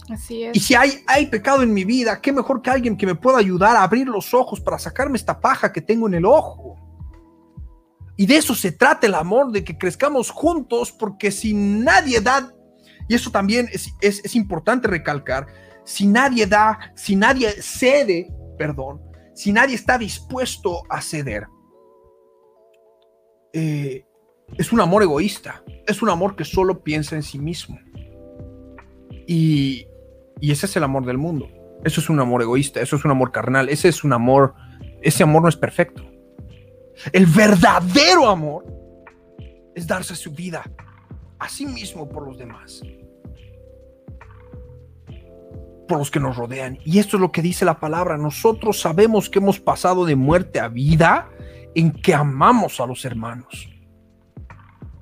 [0.07, 0.55] Así es.
[0.55, 3.39] Y si hay, hay pecado en mi vida, qué mejor que alguien que me pueda
[3.39, 6.77] ayudar a abrir los ojos para sacarme esta paja que tengo en el ojo.
[8.19, 12.53] Y de eso se trata el amor, de que crezcamos juntos, porque si nadie da,
[13.07, 15.47] y eso también es, importante recalcar,
[15.85, 19.01] si nadie da, si nadie cede, perdón,
[19.33, 21.47] si nadie está dispuesto a ceder,
[23.53, 24.03] eh,
[24.57, 27.79] es un amor egoísta, es un amor que solo piensa en sí mismo.
[29.27, 29.87] Y,
[30.41, 31.47] y ese es el amor del mundo.
[31.85, 34.55] Eso es un amor egoísta, eso es un amor carnal, ese es un amor,
[35.01, 36.18] ese amor no es perfecto.
[37.11, 38.65] El verdadero amor
[39.75, 40.63] es darse su vida
[41.39, 42.81] a sí mismo por los demás,
[45.87, 46.77] por los que nos rodean.
[46.83, 48.17] Y esto es lo que dice la palabra.
[48.17, 51.29] Nosotros sabemos que hemos pasado de muerte a vida
[51.75, 53.69] en que amamos a los hermanos.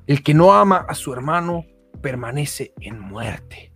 [0.05, 1.65] El que no ama a su hermano
[2.01, 3.73] permanece en muerte.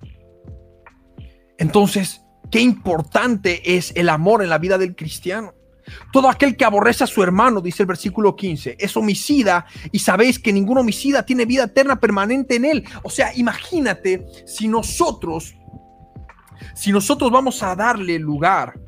[1.58, 5.54] Entonces, qué importante es el amor en la vida del cristiano.
[6.12, 10.40] Todo aquel que aborrece a su hermano, dice el versículo 15, es homicida y sabéis
[10.40, 12.84] que ningún homicida tiene vida eterna permanente en él.
[13.04, 15.56] O sea, imagínate si nosotros,
[16.76, 18.80] si nosotros vamos a darle lugar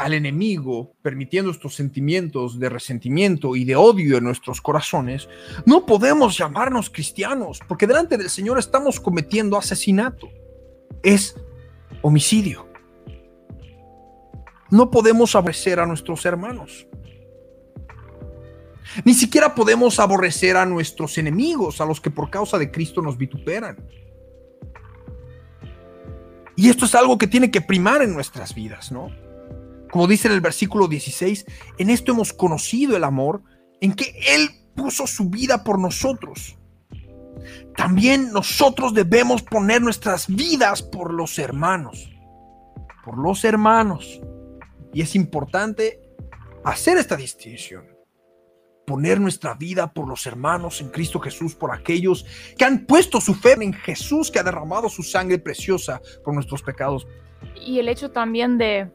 [0.00, 5.28] al enemigo, permitiendo estos sentimientos de resentimiento y de odio en nuestros corazones,
[5.66, 10.30] no podemos llamarnos cristianos, porque delante del Señor estamos cometiendo asesinato.
[11.02, 11.36] Es
[12.00, 12.69] homicidio.
[14.70, 16.86] No podemos aborrecer a nuestros hermanos.
[19.04, 23.16] Ni siquiera podemos aborrecer a nuestros enemigos, a los que por causa de Cristo nos
[23.16, 23.76] vituperan.
[26.56, 29.10] Y esto es algo que tiene que primar en nuestras vidas, ¿no?
[29.90, 31.46] Como dice en el versículo 16,
[31.78, 33.42] en esto hemos conocido el amor,
[33.80, 36.56] en que Él puso su vida por nosotros.
[37.76, 42.10] También nosotros debemos poner nuestras vidas por los hermanos.
[43.04, 44.20] Por los hermanos.
[44.92, 46.00] Y es importante
[46.64, 47.86] hacer esta distinción.
[48.86, 52.26] Poner nuestra vida por los hermanos en Cristo Jesús, por aquellos
[52.58, 56.62] que han puesto su fe en Jesús, que ha derramado su sangre preciosa por nuestros
[56.62, 57.06] pecados.
[57.64, 58.90] Y el hecho también de,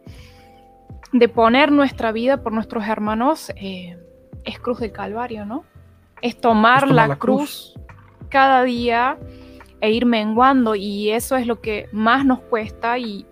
[1.14, 3.98] de poner nuestra vida por nuestros hermanos eh,
[4.44, 5.64] es cruz del Calvario, ¿no?
[6.22, 7.80] Es tomar, la, cruz, cruz
[8.30, 9.18] cada día
[9.82, 13.26] e ir menguando y eso es lo que más nos cuesta y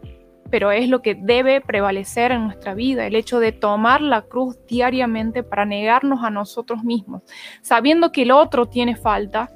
[0.54, 4.56] pero es lo que debe prevalecer en nuestra vida, el hecho de tomar la cruz
[4.68, 7.24] diariamente para negarnos a nosotros mismos,
[7.64, 9.50] sabiendo que el otro tiene falta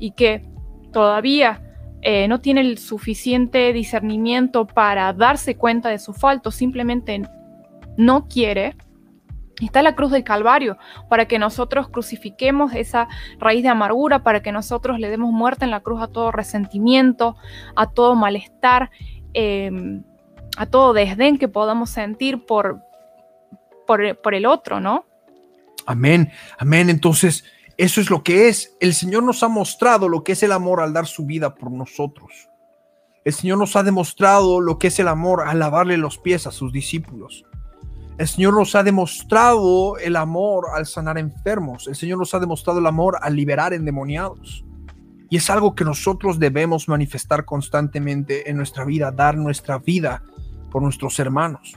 [0.00, 0.42] y que
[0.92, 1.62] todavía
[2.02, 7.22] eh, no tiene el suficiente discernimiento para darse cuenta de su falta, simplemente
[7.96, 8.74] no quiere.
[9.62, 10.78] Está la cruz del Calvario
[11.08, 13.06] para que nosotros crucifiquemos esa
[13.38, 17.36] raíz de amargura, para que nosotros le demos muerte en la cruz a todo resentimiento,
[17.76, 18.90] a todo malestar.
[19.32, 20.02] Em,
[20.60, 22.82] a todo desdén que podamos sentir por,
[23.86, 25.06] por, el otro, ¿no?
[25.86, 26.90] Amén, amén.
[26.90, 27.44] Entonces,
[27.78, 28.76] eso es lo que es.
[28.78, 31.70] El Señor nos ha mostrado lo que es el amor al dar su vida por
[31.70, 32.50] nosotros.
[33.24, 36.50] El Señor nos ha demostrado lo que es el amor al lavarle los pies a
[36.50, 37.46] sus discípulos.
[38.18, 41.88] El Señor nos ha demostrado el amor al sanar enfermos.
[41.88, 44.62] El Señor nos ha demostrado el amor al liberar endemoniados.
[45.30, 50.22] Y es algo que nosotros debemos manifestar constantemente en nuestra vida, dar nuestra vida
[50.70, 51.76] por nuestros hermanos,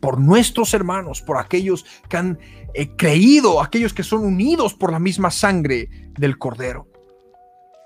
[0.00, 2.38] por nuestros hermanos, por aquellos que han
[2.74, 6.86] eh, creído, aquellos que son unidos por la misma sangre del Cordero.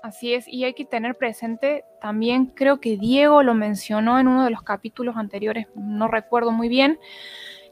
[0.03, 4.43] Así es, y hay que tener presente también, creo que Diego lo mencionó en uno
[4.43, 6.99] de los capítulos anteriores, no recuerdo muy bien,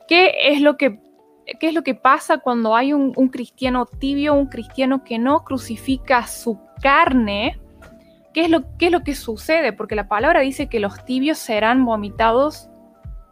[0.08, 1.00] qué es lo que,
[1.60, 5.44] qué es lo que pasa cuando hay un, un cristiano tibio, un cristiano que no
[5.44, 7.60] crucifica su carne,
[8.34, 9.74] ¿Qué es, lo, es lo que sucede?
[9.74, 12.70] Porque la palabra dice que los tibios serán vomitados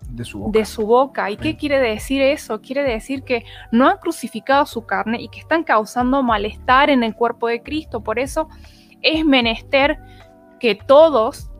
[0.10, 0.60] de su boca.
[0.60, 1.32] De su boca.
[1.32, 2.62] ¿Y qué quiere decir eso?
[2.62, 7.14] Quiere decir que no han crucificado su carne y que están causando malestar en el
[7.14, 8.04] cuerpo de Cristo.
[8.04, 8.50] Por eso
[9.02, 10.00] es menester
[10.60, 11.52] que todos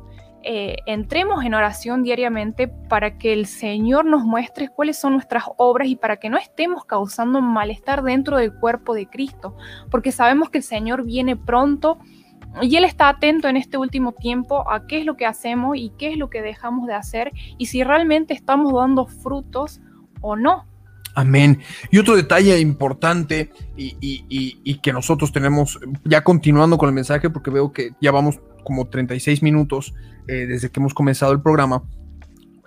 [0.44, 5.90] eh, entremos en oración diariamente para que el Señor nos muestre cuáles son nuestras obras
[5.90, 9.58] y para que no estemos causando malestar dentro del cuerpo de Cristo.
[9.92, 12.00] Porque sabemos que el Señor viene pronto
[12.62, 15.92] y Él está atento en este último tiempo a qué es lo que hacemos y
[15.98, 19.82] qué es lo que dejamos de hacer y si realmente estamos dando frutos
[20.22, 20.66] o no.
[21.16, 21.60] Amén.
[21.90, 27.74] Y otro detalle importante y, que nosotros tenemos, ya continuando con el mensaje, porque veo
[27.74, 29.96] que ya vamos como 36 minutos
[30.28, 31.82] eh, desde que hemos comenzado el programa,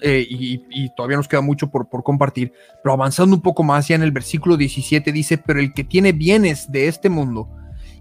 [0.01, 3.95] eh, y, todavía nos queda mucho por, por, compartir, pero avanzando un poco más, ya
[3.95, 7.49] en el versículo 17 dice, pero el que tiene bienes de este mundo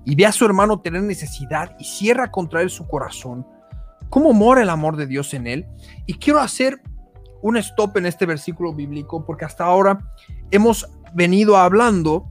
[0.05, 3.45] y ve a su hermano tener necesidad y cierra contra él su corazón,
[4.09, 5.65] ¿cómo mora el amor de Dios en él?
[6.05, 6.81] Y quiero hacer
[7.41, 9.99] un stop en este versículo bíblico porque hasta ahora
[10.51, 12.27] hemos venido hablando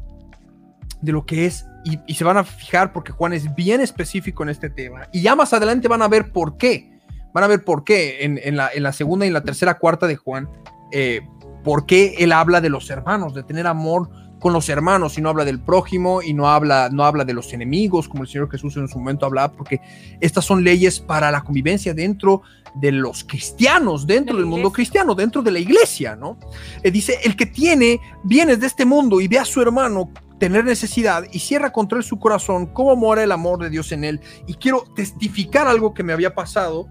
[1.01, 4.49] de lo que es, y, se van a fijar porque Juan es bien específico en
[4.49, 6.99] este tema, y ya más adelante van a ver por qué,
[7.33, 10.49] van a ver por qué en, la, segunda y la tercera cuarta de Juan,
[10.93, 11.21] eh,
[11.63, 15.29] por qué él habla de los hermanos, de tener amor con los hermanos y no
[15.29, 18.77] habla del prójimo y no habla, no habla de los enemigos, como el Señor Jesús
[18.77, 19.81] en su momento hablaba, porque
[20.21, 22.43] estas son leyes para la convivencia dentro
[22.75, 26.39] de los cristianos, dentro del mundo cristiano, dentro de la iglesia, ¿no?
[26.83, 30.65] Eh, dice, el que tiene bienes de este mundo y ve a su hermano tener
[30.65, 34.21] necesidad y cierra contra él su corazón, cómo mora el amor de Dios en él.
[34.47, 36.87] Y quiero testificar algo que me había pasado,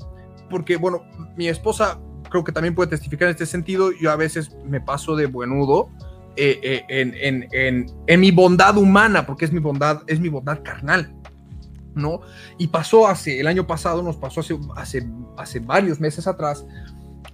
[0.50, 1.04] porque, bueno,
[1.38, 5.16] mi esposa creo que también puede testificar en este sentido, yo a veces me paso
[5.16, 5.89] de buenudo,
[6.38, 11.14] eh, eh, en, mi bondad humana, porque es mi bondad, es mi bondad carnal.
[11.96, 12.22] ¿no?
[12.60, 16.64] Y pasó hace, el año pasado, nos pasó hace, hace, varios meses atrás,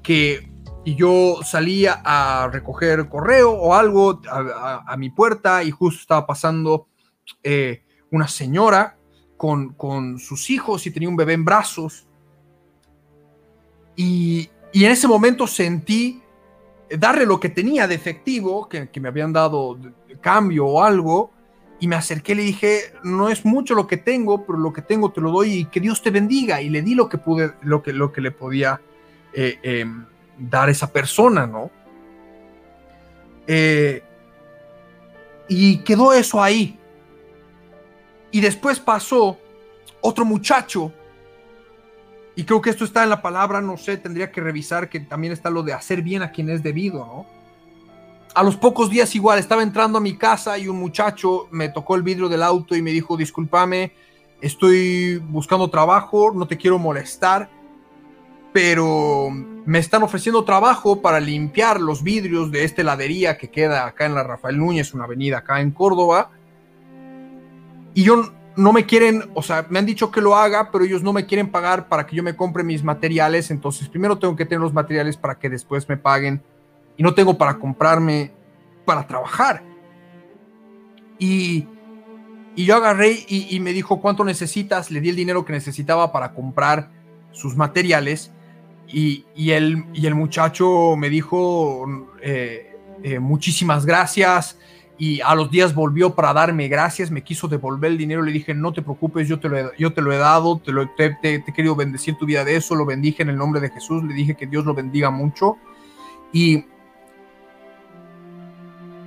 [0.02, 0.50] que
[0.86, 6.88] yo salía a recoger correo o algo a, mi puerta y justo estaba pasando
[7.44, 8.98] eh, una señora
[9.36, 12.08] con, con, sus hijos y tenía un bebé en brazos.
[13.98, 16.23] Y, y en ese momento sentí
[16.98, 19.78] darle lo que tenía de efectivo, que, me habían dado
[20.22, 21.32] cambio o algo,
[21.80, 24.82] y me acerqué y le dije, no es mucho lo que tengo, pero lo que
[24.82, 26.62] tengo te lo doy y que Dios te bendiga.
[26.62, 28.80] Y le di lo que pude, lo que, lo que le podía
[29.34, 30.06] eh, em,
[30.38, 31.72] dar esa persona, ¿no?
[33.48, 34.02] Eh,
[35.50, 36.80] Y quedó eso ahí.
[38.32, 39.38] Y después pasó
[40.00, 40.94] otro muchacho.
[42.36, 45.34] Y creo que esto está en la palabra, no sé, tendría que revisar que también
[45.34, 47.26] está lo de hacer bien a quien es debido, ¿no?
[48.34, 51.96] A los pocos días igual, estaba entrando a mi casa y un muchacho me tocó
[51.96, 53.92] el vidrio del auto y me dijo, discúlpame,
[54.42, 57.52] estoy buscando trabajo, no te quiero molestar,
[58.52, 64.06] pero me están ofreciendo trabajo para limpiar los vidrios de esta heladería que queda acá
[64.06, 66.32] en la Rafael Núñez, una avenida acá en Córdoba.
[67.94, 71.02] Y yo no me quieren, o sea, me han dicho que lo haga, pero ellos
[71.04, 73.52] no me quieren pagar para que yo me compre mis materiales.
[73.52, 76.42] Entonces, primero tengo que tener los materiales para que después me paguen.
[76.96, 78.32] Y no tengo para comprarme
[78.86, 79.64] para trabajar.
[81.18, 81.68] Y,
[82.56, 84.92] y yo agarré y, me dijo, ¿cuánto necesitas?
[84.92, 86.92] Le di el dinero que necesitaba para comprar
[87.32, 88.32] sus materiales.
[88.88, 91.86] Y, y el, el muchacho me dijo,
[92.22, 94.60] eh, eh, muchísimas gracias
[94.98, 98.54] y a los días volvió para darme gracias, me quiso devolver el dinero, le dije,
[98.54, 101.18] no te preocupes, yo te lo he, yo te lo he dado, te, lo, te,
[101.22, 103.70] te, te, he querido bendecir tu vida de eso, lo bendije en el nombre de
[103.70, 105.58] Jesús, le dije que Dios lo bendiga mucho.
[106.32, 106.66] Y,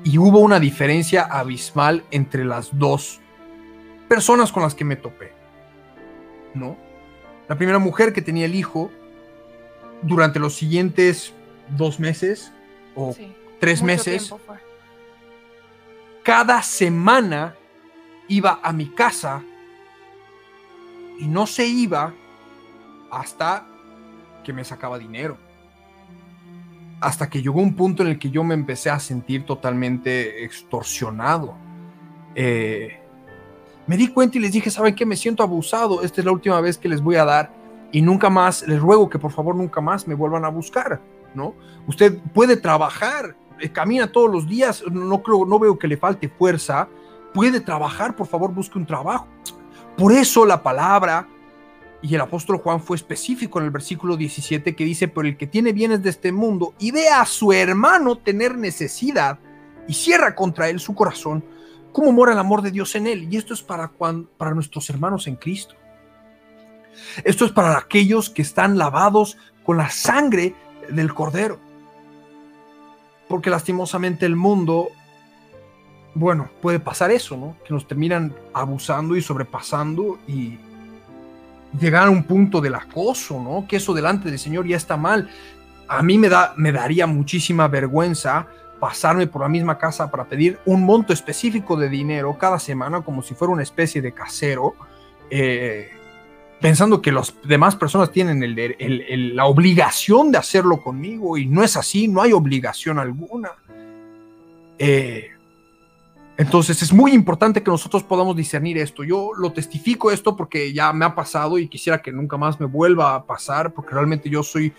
[0.04, 3.20] y hubo una diferencia abismal entre las dos
[4.08, 5.32] personas con las que me topé.
[6.54, 6.76] ¿No?
[7.48, 8.90] La primera mujer que tenía el hijo,
[10.02, 11.32] durante los siguientes
[11.76, 12.52] dos meses
[12.94, 14.32] o sí, tres meses,
[16.26, 17.54] cada semana
[18.26, 19.44] iba a mi casa
[21.20, 22.12] y no se iba
[23.12, 23.64] hasta
[24.42, 25.38] que me sacaba dinero.
[27.00, 31.54] Hasta que llegó un punto en el que yo me empecé a sentir totalmente extorsionado.
[32.34, 32.98] Eh,
[33.86, 35.06] me di cuenta y les dije, ¿saben qué?
[35.06, 36.02] Me siento abusado.
[36.02, 37.52] Esta es la última vez que les voy a dar
[37.92, 41.00] y nunca más, les ruego que por favor nunca más me vuelvan a buscar,
[41.36, 41.54] ¿no?
[41.86, 43.36] Usted puede trabajar,
[43.72, 46.88] camina todos los días, no creo, no veo que le falte fuerza,
[47.32, 49.26] puede trabajar, por favor busque un trabajo.
[49.96, 51.28] Por eso la palabra
[52.02, 55.46] y el apóstol Juan fue específico en el versículo 17 que dice, por el que
[55.46, 59.38] tiene bienes de este mundo y ve a su hermano tener necesidad
[59.88, 61.44] y cierra contra él su corazón,
[61.92, 63.28] ¿cómo mora el amor de Dios en él?
[63.32, 65.74] Y esto es para, cuando, para nuestros hermanos en Cristo.
[67.24, 70.54] Esto es para aquellos que están lavados con la sangre
[70.90, 71.65] del cordero
[73.28, 74.88] porque lastimosamente el mundo,
[76.14, 77.56] bueno, puede pasar eso, ¿no?
[77.66, 80.58] Que nos terminan abusando y sobrepasando y
[81.78, 83.66] llegar a un punto del acoso, ¿no?
[83.68, 85.28] Que eso delante del Señor ya está mal.
[85.88, 88.46] A mí me, da, me daría muchísima vergüenza
[88.80, 93.22] pasarme por la misma casa para pedir un monto específico de dinero cada semana como
[93.22, 94.74] si fuera una especie de casero.
[95.30, 95.90] Eh,
[96.60, 101.46] pensando que las demás personas tienen el, el, el, la obligación de hacerlo conmigo y
[101.46, 103.50] no es así, no hay obligación alguna.
[104.78, 105.30] Eh,
[106.38, 109.04] entonces es muy importante que nosotros podamos discernir esto.
[109.04, 112.66] Yo lo testifico esto porque ya me ha pasado y quisiera que nunca más me
[112.66, 114.72] vuelva a pasar porque realmente yo soy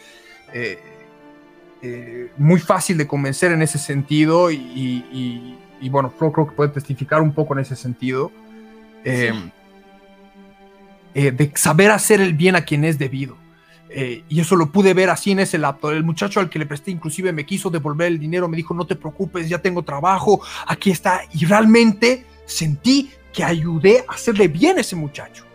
[0.53, 0.80] eh,
[1.82, 6.55] eh, muy fácil de convencer en ese sentido y, y, y bueno, creo, creo, que
[6.55, 8.32] puede testificar un poco en ese sentido.
[9.03, 9.51] Sí
[11.13, 13.37] eh, de saber hacer el bien a quien es debido.
[13.89, 15.91] Eh, y eso lo pude ver así en ese laptop.
[15.91, 18.85] El muchacho al que le presté inclusive me quiso devolver el dinero, me dijo, no
[18.85, 21.21] te preocupes, ya tengo trabajo, aquí está.
[21.33, 25.45] Y realmente sentí que ayudé a hacerle bien a ese muchacho.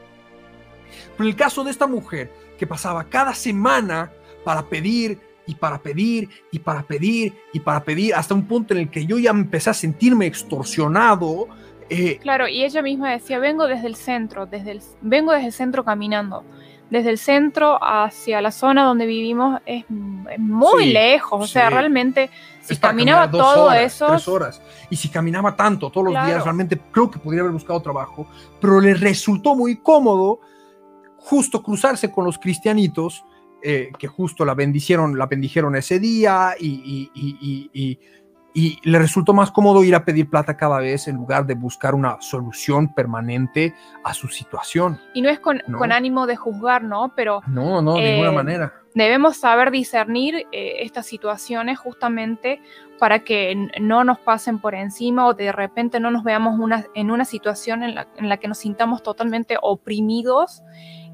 [1.17, 4.13] Pero el caso de esta mujer, que pasaba cada semana
[4.45, 8.81] para pedir y para pedir y para pedir y para pedir, hasta un punto en
[8.81, 11.49] el que yo ya empecé a sentirme extorsionado,
[11.93, 15.53] eh, claro, y ella misma decía, vengo desde el centro, desde el, vengo desde el
[15.53, 16.45] centro caminando.
[16.91, 21.71] Desde el centro hacia la zona donde vivimos es, es muy sí, lejos, o sea,
[21.71, 22.29] realmente
[22.63, 24.07] si caminaba todo horas, eso...
[24.09, 24.63] Tres horas.
[24.91, 26.27] Y si caminaba tanto todos los claro.
[26.27, 28.27] días, realmente creo que podría haber buscado trabajo,
[28.61, 30.41] pero le resultó muy cómodo
[31.17, 33.25] justo cruzarse con los cristianitos
[33.63, 37.99] eh, que justo la bendicieron, la bendijeron ese día y, y, y, y
[38.55, 41.95] y le resultó más cómodo ir a pedir plata cada vez en lugar de buscar
[41.95, 43.75] una solución permanente
[44.05, 45.01] a su situación.
[45.15, 45.79] Y no es con, ¿no?
[45.79, 47.13] con ánimo de juzgar, ¿no?
[47.17, 47.41] Pero...
[47.47, 48.73] No, no, de eh, ninguna manera.
[48.95, 52.61] Debemos saber discernir eh, estas situaciones justamente
[52.99, 57.11] para que no nos pasen por encima o de repente no nos veamos una, en
[57.11, 60.63] una situación en la, en la que nos sintamos totalmente oprimidos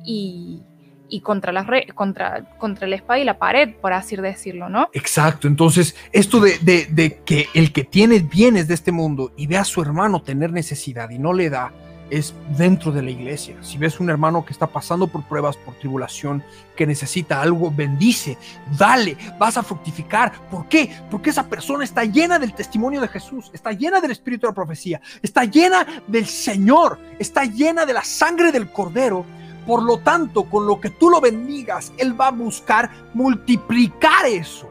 [0.05, 0.62] y,
[1.09, 4.89] y contra la, re, contra, contra la espada y la pared, por así decirlo, ¿no?
[4.93, 9.47] Exacto, entonces esto de, de, de, que el que tiene bienes de este mundo y
[9.47, 11.73] ve a su hermano tener necesidad y no le da,
[12.11, 13.57] es dentro de la iglesia.
[13.63, 16.43] Si ves un hermano que está pasando por pruebas, por tribulación,
[16.77, 18.39] que necesita algo, bendice,
[18.79, 20.33] dale, vas a fructificar.
[20.51, 20.91] ¿Por qué?
[21.11, 24.55] Porque esa persona está llena del testimonio de Jesús, está llena del espíritu de la
[24.55, 29.25] profecía, está llena del Señor, está llena de la sangre del Cordero.
[29.69, 34.66] Por lo tanto, con lo que tú lo bendigas, Él va a buscar multiplicar eso.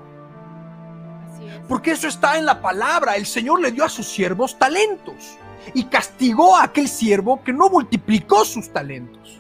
[1.70, 3.16] Porque eso está en la palabra.
[3.16, 5.38] El Señor le dio a sus siervos talentos
[5.76, 9.40] y castigó a aquel siervo que no multiplicó sus talentos.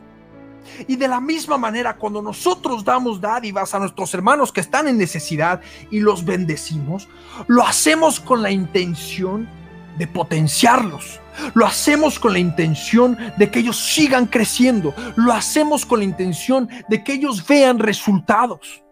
[0.88, 5.00] Y de la misma manera, cuando nosotros damos dádivas a nuestros hermanos que están en
[5.00, 7.10] necesidad y los bendecimos,
[7.48, 9.50] lo hacemos con la intención
[9.98, 11.20] de potenciarlos.
[11.54, 14.94] Lo hacemos con la intención de que ellos sigan creciendo.
[15.16, 18.84] Lo hacemos con la intención de que ellos vean resultados.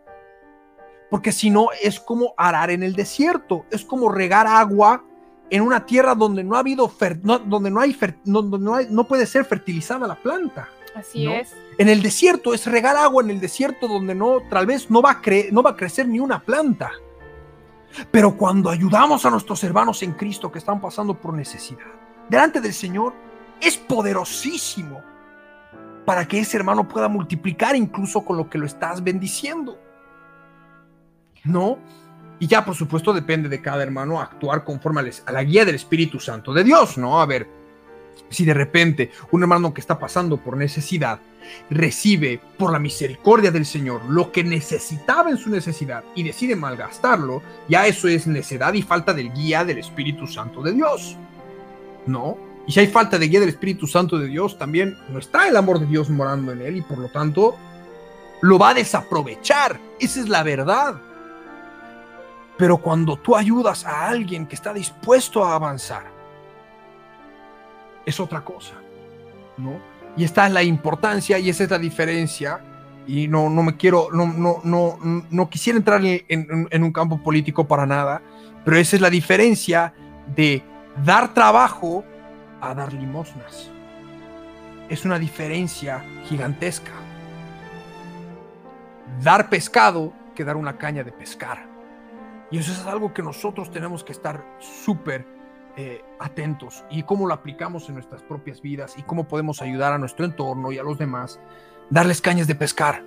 [1.10, 3.66] Porque si no, es como arar en el desierto.
[3.72, 5.04] Es como regar agua
[5.50, 6.91] en una tierra donde no ha habido,
[7.46, 10.70] donde no hay, donde no, hay, no puede ser fertilizada la planta.
[10.96, 11.54] Así es.
[11.78, 15.12] En el desierto es regar agua en el desierto donde no, tal vez no va,
[15.12, 15.22] a
[15.52, 16.91] no va a crecer ni una planta.
[18.12, 21.95] Pero cuando ayudamos a nuestros hermanos en Cristo que están pasando por necesidad,
[22.30, 23.13] delante del Señor,
[23.61, 25.01] es poderosísimo
[26.05, 29.78] para que ese hermano pueda multiplicar incluso con lo que lo estás bendiciendo.
[31.43, 31.80] ¿No?
[32.39, 36.19] Y ya, por supuesto, depende de cada hermano actuar conforme a la guía del Espíritu
[36.19, 37.21] Santo de Dios, ¿no?
[37.21, 37.47] A ver,
[38.30, 41.19] si de repente un hermano que está pasando por necesidad
[41.69, 47.41] recibe por la misericordia del Señor lo que necesitaba en su necesidad y decide malgastarlo,
[47.69, 51.17] ya eso es necedad y falta del guía del Espíritu Santo de Dios,
[52.06, 52.38] ¿no?
[52.68, 55.56] Y si hay falta de guía del Espíritu Santo de Dios, también no está el
[55.56, 57.56] amor de Dios morando en él y por lo tanto
[58.41, 59.80] lo va a desaprovechar.
[59.99, 60.95] Esa es la verdad.
[62.58, 66.06] Pero cuando tú ayudas a alguien que está dispuesto a avanzar,
[68.06, 68.76] es otra cosa,
[69.58, 69.80] ¿no?
[70.18, 72.62] Y esta es la importancia y esa es la diferencia.
[73.08, 74.97] Y no, no me quiero, no, no, no,
[75.30, 78.22] no quisiera entrar en, en un campo político para nada,
[78.64, 79.93] pero esa es la diferencia
[80.36, 80.64] de
[81.04, 82.04] dar trabajo
[82.62, 83.70] a dar limosnas.
[84.89, 86.91] Es una diferencia gigantesca.
[89.22, 91.66] Dar pescado que dar una caña de pescar.
[92.52, 95.26] Y eso es algo que nosotros tenemos que estar súper
[95.78, 99.98] eh, atentos y cómo lo aplicamos en nuestras propias vidas y cómo podemos ayudar a
[99.98, 101.39] nuestro entorno y a los demás.
[101.89, 103.04] Darles cañas de pescar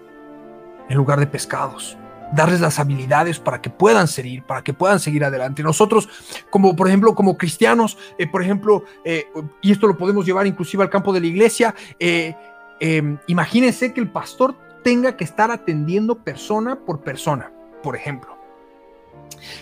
[0.89, 1.97] en lugar de pescados.
[2.33, 5.63] Darles las habilidades para que puedan seguir, para que puedan seguir adelante.
[5.63, 6.09] Nosotros,
[6.51, 9.27] como por ejemplo, como cristianos, eh, por ejemplo, eh,
[9.63, 11.75] y esto lo podemos llevar inclusive al campo de la iglesia,
[13.27, 14.55] imagínense que el pastor
[14.85, 17.51] tenga que estar atendiendo persona por persona,
[17.83, 18.39] por ejemplo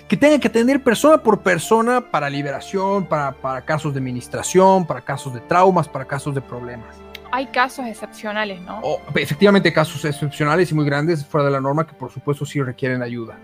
[0.08, 5.00] que tenga que atender persona por persona para liberación, para, para casos de administración, para
[5.00, 6.96] casos de traumas, para casos de problemas.
[7.36, 8.80] Hay casos excepcionales, ¿no?
[9.14, 13.02] efectivamente, casos excepcionales y muy grandes fuera de la norma que por supuesto sí requieren
[13.02, 13.36] ayuda.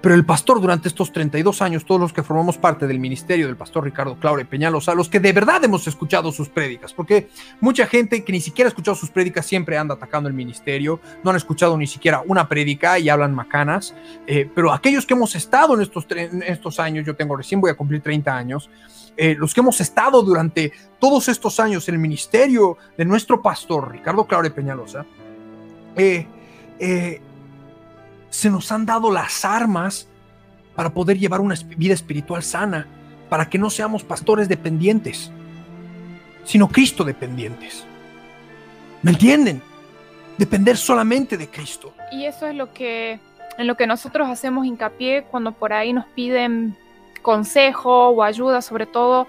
[0.00, 3.56] Pero el pastor durante estos 32 años, todos los que formamos parte del ministerio del
[3.56, 7.28] pastor Ricardo Claure Peñalosa, los que de verdad hemos escuchado sus prédicas, porque
[7.60, 11.30] mucha gente que ni siquiera ha escuchado sus prédicas siempre anda atacando el ministerio, no
[11.30, 13.96] han escuchado ni siquiera una prédica y hablan macanas,
[14.28, 16.06] eh, pero aquellos que hemos estado en estos,
[16.46, 18.70] estos años, yo tengo recién voy a cumplir 30 años,
[19.16, 23.92] eh, los que hemos estado durante todos estos años en el ministerio de nuestro pastor
[23.92, 25.06] Ricardo Claure Peñalosa,
[25.96, 26.26] eh,
[26.78, 27.20] eh
[28.30, 30.08] se nos han dado las armas
[30.74, 32.84] para poder llevar una vida espiritual sana,
[33.28, 35.30] para que no seamos pastores dependientes,
[36.42, 37.86] sino Cristo dependientes.
[39.02, 39.62] ¿Me entienden?
[40.36, 41.94] Depender solamente de Cristo.
[42.10, 43.20] Y eso es lo que
[43.56, 46.76] en lo que nosotros hacemos hincapié cuando por ahí nos piden
[47.24, 49.26] consejo o ayuda, sobre todo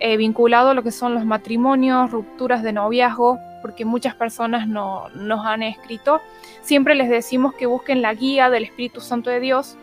[0.00, 5.08] eh, vinculado a lo que son los matrimonios, rupturas de noviazgo, porque muchas personas no,
[5.14, 6.20] nos han escrito,
[6.62, 9.76] siempre les decimos que busquen la guía del Espíritu Santo de Dios,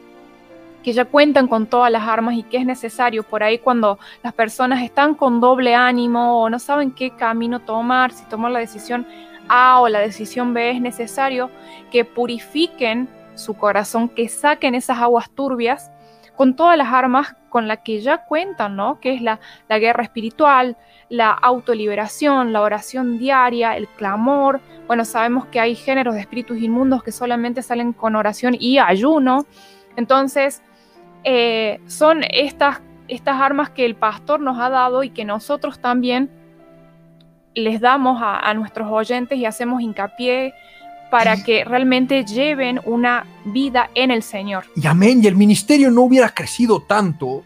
[0.84, 3.24] que ya cuentan con todas las armas y que es necesario.
[3.24, 8.12] Por ahí cuando las personas están con doble ánimo o no saben qué camino tomar,
[8.12, 9.08] si tomar la decisión
[9.48, 11.50] A o la decisión B, es necesario
[11.92, 15.92] que purifiquen su corazón, que saquen esas aguas turbias
[16.36, 19.00] con todas las armas con las que ya cuentan, ¿no?
[19.00, 20.76] Que es la, guerra espiritual,
[21.10, 24.60] la autoliberación, la oración diaria, el clamor.
[24.88, 29.46] Bueno, sabemos que hay géneros de espíritus inmundos que solamente salen con oración y ayuno.
[29.96, 30.64] Entonces,
[31.24, 36.32] eh, son estas, estas armas que el pastor nos ha dado y que nosotros también
[37.54, 40.56] les damos a nuestros oyentes y hacemos hincapié
[41.14, 44.66] para que realmente lleven una vida en el Señor.
[44.76, 47.44] Y amén, y el ministerio no hubiera crecido tanto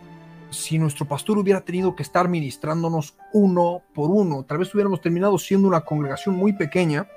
[0.50, 4.46] si nuestro pastor hubiera tenido que estar ministrándonos uno por uno.
[4.46, 7.10] Tal vez hubiéramos terminado siendo una congregación muy pequeña,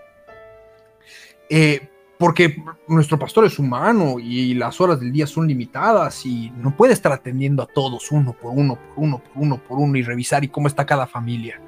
[1.48, 1.88] eh,
[2.18, 2.56] porque
[2.88, 7.12] nuestro pastor es humano y las horas del día son limitadas y no puede estar
[7.12, 10.48] atendiendo a todos uno por uno, por uno, por uno, por uno y revisar y
[10.48, 11.60] cómo está cada familia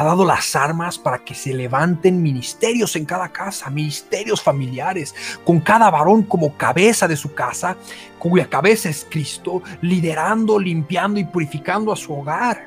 [0.00, 5.60] ha dado las armas para que se levanten ministerios en cada casa, ministerios familiares, con
[5.60, 7.76] cada varón como cabeza de su casa,
[8.18, 12.66] cuya cabeza es Cristo, liderando, limpiando y purificando a su hogar.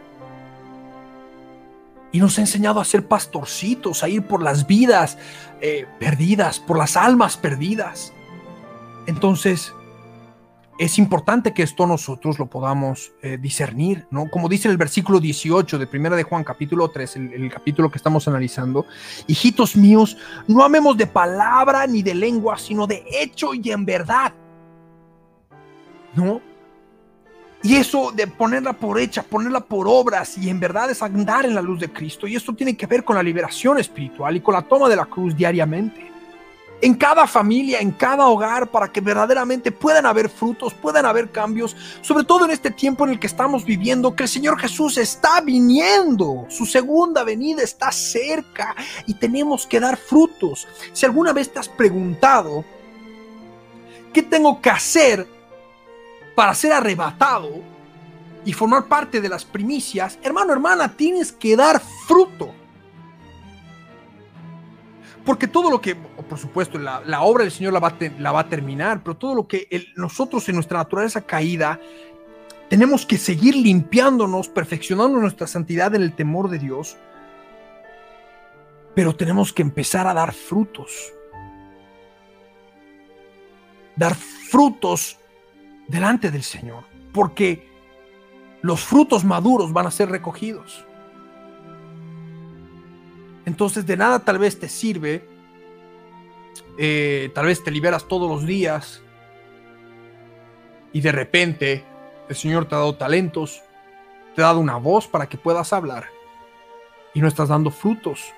[2.11, 5.17] Y nos ha enseñado a ser pastorcitos, a ir por las vidas
[5.59, 8.13] eh, perdidas, por las almas perdidas.
[9.07, 9.73] Entonces,
[10.79, 14.29] es importante que esto nosotros lo podamos eh, discernir, ¿no?
[14.29, 17.97] Como dice el versículo 18 de Primera de Juan, capítulo 3, el, el, capítulo que
[17.97, 18.85] estamos analizando,
[19.27, 20.17] hijitos míos,
[20.47, 24.33] no amemos de palabra ni de lengua, sino de hecho y en verdad,
[26.15, 26.41] ¿no?
[27.61, 31.55] Y eso de ponerla por hecha, ponerla por obras y en verdad es andar en
[31.55, 32.27] la luz de Cristo.
[32.27, 35.05] Y esto tiene que ver con la liberación espiritual y con la toma de la
[35.05, 36.12] cruz diariamente
[36.83, 41.77] en cada familia, en cada hogar, para que verdaderamente puedan haber frutos, puedan haber cambios,
[42.01, 45.39] sobre todo en este tiempo en el que estamos viviendo, que el Señor Jesús está
[45.39, 48.75] viniendo, su segunda venida está cerca
[49.07, 50.67] y tenemos que dar frutos.
[50.91, 52.65] Si alguna vez te has preguntado,
[54.11, 55.25] ¿qué tengo que hacer
[56.35, 57.49] para ser arrebatado
[58.43, 60.19] y formar parte de las primicias?
[60.21, 62.53] Hermano, hermana, tienes que dar fruto.
[65.25, 68.49] Porque todo lo que, por supuesto, la, obra del Señor la va, la va a
[68.49, 71.79] terminar, pero todo lo que nosotros en nuestra naturaleza caída
[72.69, 76.97] tenemos que seguir limpiándonos, perfeccionando nuestra santidad en el temor de Dios,
[78.95, 81.13] pero tenemos que empezar a dar frutos.
[83.95, 85.19] Dar frutos
[85.87, 87.69] delante del Señor, porque
[88.61, 90.85] los frutos maduros van a ser recogidos.
[93.45, 95.27] Entonces de nada tal vez te sirve,
[96.77, 99.01] eh, tal vez te liberas todos los días
[100.91, 101.83] y de repente
[102.29, 103.61] el Señor te ha dado talentos,
[104.35, 106.05] te ha dado una voz para que puedas hablar
[107.13, 108.33] y no estás dando frutos.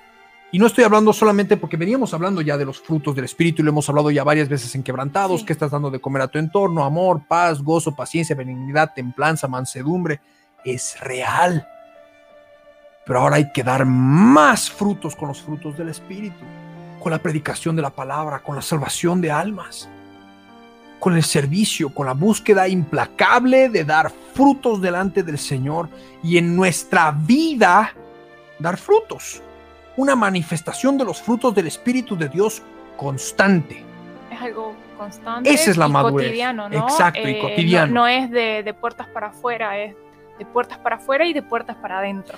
[0.52, 3.64] Y no estoy hablando solamente porque veníamos hablando ya de los frutos del Espíritu y
[3.64, 6.38] lo hemos hablado ya varias veces en quebrantados, que estás dando de comer a tu
[6.38, 10.20] entorno, amor, paz, gozo, paciencia, benignidad, templanza, mansedumbre.
[10.64, 11.66] Es real.
[13.06, 16.44] Pero ahora hay que dar más frutos con los frutos del Espíritu,
[17.00, 19.88] con la predicación de la palabra, con la salvación de almas,
[20.98, 25.88] con el servicio, con la búsqueda implacable de dar frutos delante del Señor
[26.22, 27.92] y en nuestra vida
[28.58, 29.40] dar frutos.
[29.96, 32.60] Una manifestación de los frutos del Espíritu de Dios
[32.96, 33.84] constante.
[34.32, 35.48] Es algo constante.
[35.48, 36.26] Esa es la y madurez.
[36.26, 36.76] Cotidiano, ¿no?
[36.88, 37.86] Exacto, y Eh, cotidiano.
[37.86, 39.94] No, no es de, de puertas para afuera, es
[40.38, 42.36] de puertas para afuera y de puertas para adentro.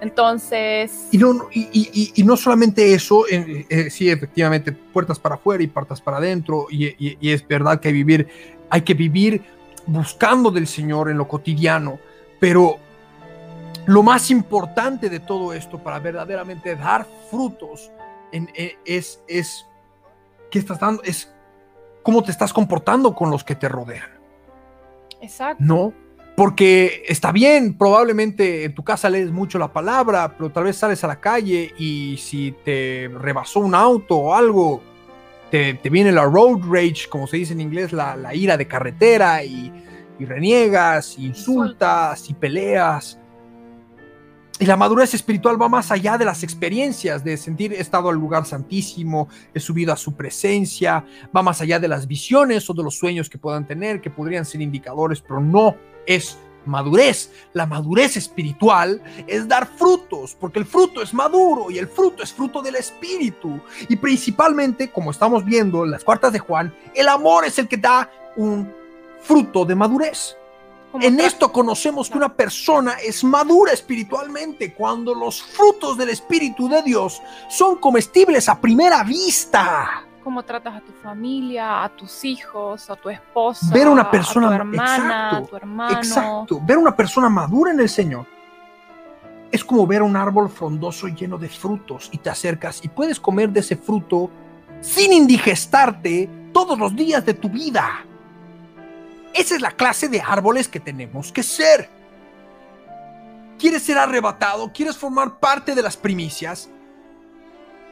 [0.00, 5.62] Entonces, Y no, y, y- no solamente eso, eh, eh, sí, efectivamente, puertas para afuera
[5.62, 8.28] y puertas para adentro, y, es verdad que hay, vivir,
[8.70, 9.42] hay que vivir
[9.86, 11.98] buscando del Señor en lo cotidiano,
[12.38, 12.78] pero
[13.86, 17.90] lo más importante de todo esto para verdaderamente dar frutos
[18.32, 19.66] en- eh, es, es
[20.50, 21.30] que estás dando, es
[22.02, 24.08] cómo te estás comportando con los que te rodean.
[25.20, 25.62] exacto.
[25.62, 25.92] No,
[26.36, 31.04] porque está bien, probablemente en tu casa lees mucho la palabra, pero tal vez sales
[31.04, 34.82] a la calle y si te rebasó un auto o algo,
[35.50, 38.66] te, te viene la road rage, como se dice en inglés, la, la ira de
[38.66, 39.70] carretera y,
[40.18, 43.18] y reniegas, y insultas y peleas.
[44.60, 48.16] Y la madurez espiritual va más allá de las experiencias, de sentir he estado al
[48.16, 51.02] lugar santísimo, he subido a su presencia,
[51.34, 54.44] va más allá de las visiones o de los sueños que puedan tener, que podrían
[54.44, 55.76] ser indicadores, pero no
[56.06, 57.30] es madurez.
[57.52, 62.32] La madurez espiritual es dar frutos, porque el fruto es maduro y el fruto es
[62.32, 63.60] fruto del espíritu.
[63.88, 67.76] Y principalmente, como estamos viendo en las cuartas de Juan, el amor es el que
[67.76, 68.72] da un
[69.20, 70.36] fruto de madurez.
[71.00, 76.82] En esto conocemos que una persona es madura espiritualmente cuando los frutos del Espíritu de
[76.82, 80.04] Dios son comestibles a primera vista.
[80.22, 84.46] Cómo tratas a tu familia, a tus hijos, a tu esposa, Ver a una persona-
[84.48, 85.96] a tu hermana, exacto, a tu hermano.
[85.98, 86.60] Exacto.
[86.62, 88.26] Ver una persona madura en el Señor
[89.50, 93.50] es como ver un árbol frondoso lleno de frutos y te acercas y puedes comer
[93.50, 94.30] de ese fruto
[94.80, 98.04] sin indigestarte todos los días de tu vida.
[99.34, 101.88] Esa es la clase de árboles que tenemos que ser.
[103.58, 104.72] ¿Quieres ser arrebatado?
[104.72, 106.70] ¿Quieres formar parte de las primicias?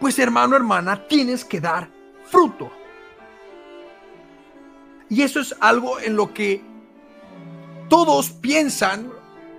[0.01, 1.89] Pues hermano, hermana, tienes que dar
[2.31, 2.70] fruto.
[5.09, 6.62] Y eso es algo en lo que
[7.89, 9.11] todos piensan,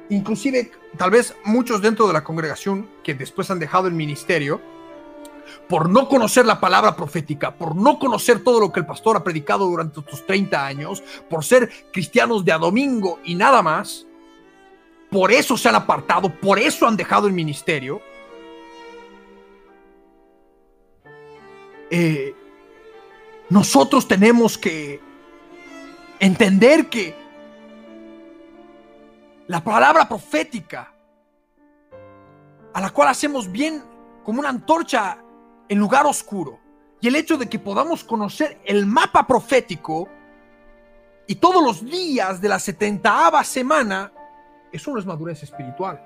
[0.10, 4.62] inclusive tal vez muchos dentro de la congregación que después han dejado el ministerio,
[5.68, 9.24] por no conocer la palabra profética, por no conocer todo lo que el pastor ha
[9.24, 14.06] predicado durante estos 30 años, por ser cristianos de a domingo y nada más,
[15.10, 18.02] por eso se han apartado, por eso han dejado el ministerio.
[21.90, 22.36] Eh,
[23.50, 25.02] nosotros tenemos que
[26.20, 27.16] entender que
[29.48, 30.94] la palabra profética,
[32.74, 33.84] a la cual hacemos bien
[34.24, 35.18] como una antorcha
[35.68, 36.60] en lugar oscuro,
[37.02, 40.10] y el hecho de que podamos conocer el mapa profético
[41.26, 44.12] y todos los días de la 70 semana,
[44.72, 46.04] eso no es madurez espiritual.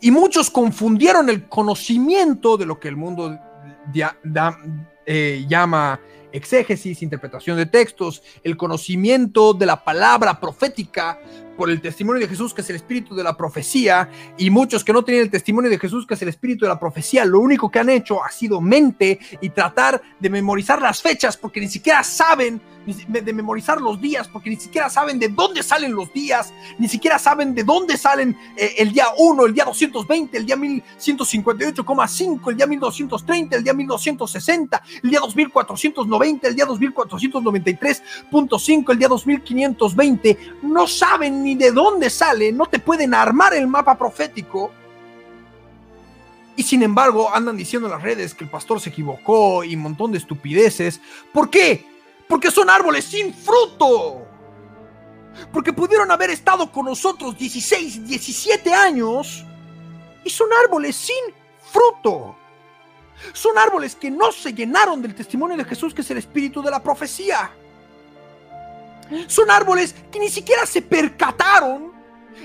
[0.00, 3.38] Y muchos confundieron el conocimiento de lo que el mundo
[5.06, 6.00] eh, llama
[6.32, 11.18] exégesis, interpretación de textos, el conocimiento de la palabra profética
[11.56, 14.92] por el testimonio de Jesús, que es el espíritu de la profecía, y muchos que
[14.92, 17.70] no tienen el testimonio de Jesús, que es el espíritu de la profecía, lo único
[17.70, 22.02] que han hecho ha sido mente y tratar de memorizar las fechas, porque ni siquiera
[22.02, 22.60] saben
[23.08, 27.18] de memorizar los días, porque ni siquiera saben de dónde salen los días, ni siquiera
[27.18, 32.56] saben de dónde salen eh, el día 1, el día 220, el día 1158,5, el
[32.56, 40.38] día 1230, el día 1260, el día 2490, el día 2493.5, el día 2520.
[40.62, 44.72] No saben ni de dónde sale, no te pueden armar el mapa profético.
[46.56, 49.82] Y sin embargo andan diciendo en las redes que el pastor se equivocó y un
[49.82, 51.00] montón de estupideces.
[51.32, 51.86] ¿Por qué?
[52.28, 54.26] Porque son árboles sin fruto.
[55.52, 59.44] Porque pudieron haber estado con nosotros 16, 17 años
[60.24, 61.32] y son árboles sin
[61.72, 62.34] fruto.
[63.32, 66.72] Son árboles que no se llenaron del testimonio de Jesús, que es el espíritu de
[66.72, 67.52] la profecía.
[69.26, 71.92] Son árboles que ni siquiera se percataron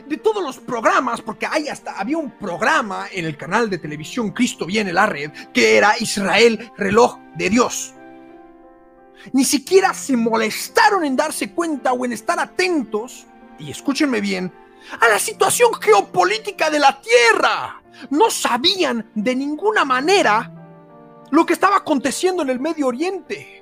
[0.07, 4.31] de todos los programas, porque hay hasta había un programa en el canal de televisión
[4.31, 7.93] Cristo viene la red, que era Israel, reloj de Dios.
[9.33, 13.25] Ni siquiera se molestaron en darse cuenta o en estar atentos,
[13.59, 14.51] y escúchenme bien,
[14.99, 17.81] a la situación geopolítica de la Tierra.
[18.09, 20.51] No sabían de ninguna manera
[21.29, 23.60] lo que estaba aconteciendo en el Medio Oriente.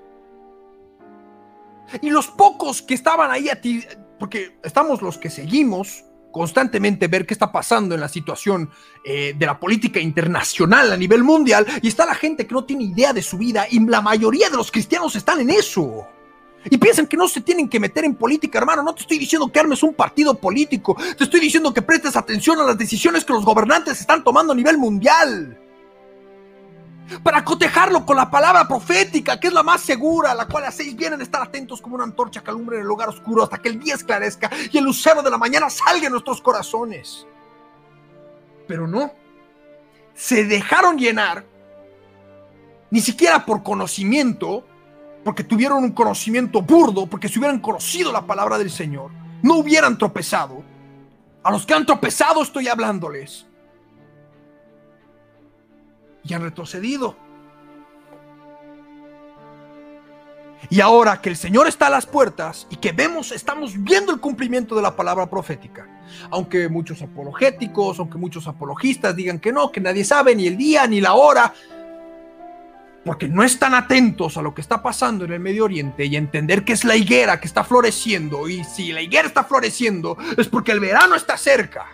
[2.02, 3.84] Y los pocos que estaban ahí, a ti,
[4.20, 8.70] porque estamos los que seguimos constantemente ver qué está pasando en la situación
[9.04, 12.84] eh, de la política internacional a nivel mundial y está la gente que no tiene
[12.84, 16.08] idea de su vida y la mayoría de los cristianos están en eso.
[16.70, 18.84] Y piensan que no se tienen que meter en política, hermano.
[18.84, 20.96] No te estoy diciendo que armes un partido político.
[21.18, 24.56] Te estoy diciendo que prestes atención a las decisiones que los gobernantes están tomando a
[24.56, 25.59] nivel mundial
[27.24, 31.14] para cotejarlo con la palabra profética, que es la más segura, la cual hacéis bien
[31.14, 33.80] en estar atentos como una antorcha que alumbra en el lugar oscuro hasta que el
[33.80, 37.26] día esclarezca y el lucero de la mañana salga en nuestros corazones.
[38.68, 39.12] Pero no,
[40.14, 41.46] se dejaron llenar,
[42.92, 44.66] ni siquiera por conocimiento,
[45.24, 49.98] porque tuvieron un conocimiento burdo, porque si hubieran conocido la palabra del Señor, no hubieran
[49.98, 50.64] tropezado.
[51.44, 53.49] A los que han tropezado estoy hablándoles
[56.24, 57.16] y han retrocedido.
[60.70, 64.20] Y ahora que el Señor está a las puertas y que vemos, estamos viendo el
[64.20, 65.88] cumplimiento de la palabra profética.
[66.30, 70.86] Aunque muchos apologéticos, aunque muchos apologistas digan que no, que nadie sabe ni el día
[70.86, 71.54] ni la hora,
[73.06, 76.66] porque no están atentos a lo que está pasando en el Medio Oriente y entender
[76.66, 78.48] que es la higuera que está floreciendo.
[78.50, 81.88] Y si la higuera está floreciendo es porque el verano está cerca.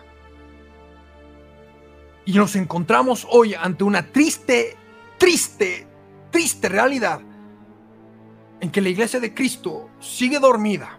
[2.26, 4.76] Y nos encontramos hoy ante una triste,
[5.16, 5.86] triste,
[6.32, 7.20] triste realidad
[8.60, 10.98] en que la iglesia de Cristo sigue dormida.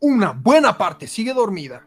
[0.00, 1.86] Una buena parte sigue dormida.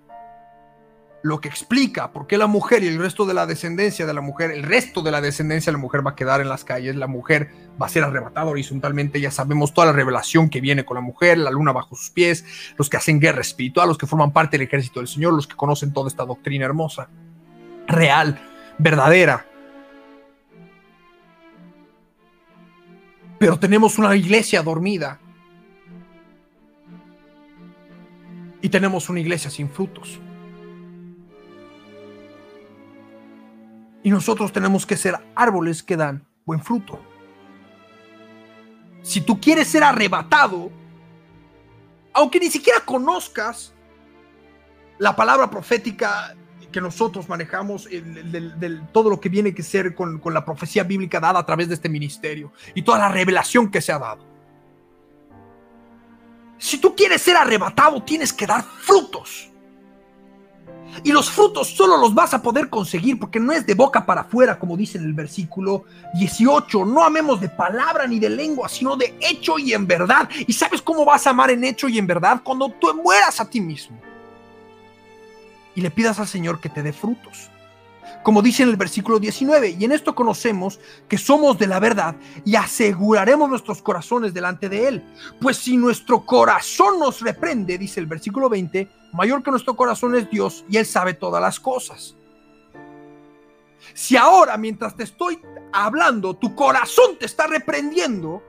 [1.24, 4.22] Lo que explica por qué la mujer y el resto de la descendencia de la
[4.22, 6.95] mujer, el resto de la descendencia de la mujer va a quedar en las calles,
[6.95, 7.50] la mujer
[7.82, 11.39] va a ser arrebatada horizontalmente, ya sabemos toda la revelación que viene con la mujer,
[11.39, 12.45] la luna bajo sus pies,
[12.78, 15.56] los que hacen guerra espiritual, los que forman parte del ejército del Señor, los que
[15.56, 17.10] conocen toda esta doctrina hermosa
[17.88, 18.39] real,
[18.77, 19.45] verdadera.
[23.39, 25.19] Pero tenemos una iglesia dormida.
[28.61, 30.19] Y tenemos una iglesia sin frutos.
[34.03, 36.99] Y nosotros tenemos que ser árboles que dan buen fruto.
[39.03, 40.71] Si tú quieres ser arrebatado,
[42.13, 43.73] aunque ni siquiera conozcas
[44.97, 46.35] la palabra profética
[46.78, 51.19] que nosotros manejamos, del, todo lo que viene que ser con, con la profecía bíblica
[51.19, 54.23] dada a través de este ministerio y toda la revelación que se ha dado.
[56.59, 59.49] Si tú quieres ser arrebatado, tienes que dar frutos.
[61.03, 64.21] Y los frutos solo los vas a poder conseguir porque no es de boca para
[64.21, 66.86] afuera, como dice en el versículo 18.
[66.86, 70.30] No amemos de palabra ni de lengua, sino de hecho y en verdad.
[70.45, 72.41] ¿Y sabes cómo vas a amar en hecho y en verdad?
[72.43, 73.99] Cuando tú mueras a ti mismo.
[75.78, 77.49] Y le pidas al Señor que te dé frutos
[78.23, 82.17] como dice en el versículo 19, y en esto conocemos que somos de la verdad
[82.43, 85.03] y aseguraremos nuestros corazones delante de Él.
[85.39, 90.30] Pues si nuestro corazón nos reprende, dice el versículo 20, mayor que nuestro corazón es
[90.30, 92.17] Dios y Él sabe todas las cosas.
[93.93, 95.39] Si ahora, mientras te estoy
[95.71, 98.43] hablando, tu corazón te está reprendiendo,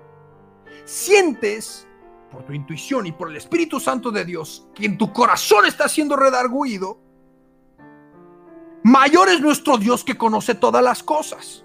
[0.85, 1.87] sientes
[2.33, 5.89] por tu intuición y por el Espíritu Santo de Dios que en tu corazón está
[5.89, 7.08] siendo redarguido,
[8.89, 11.63] Mayor es nuestro Dios que conoce todas las cosas.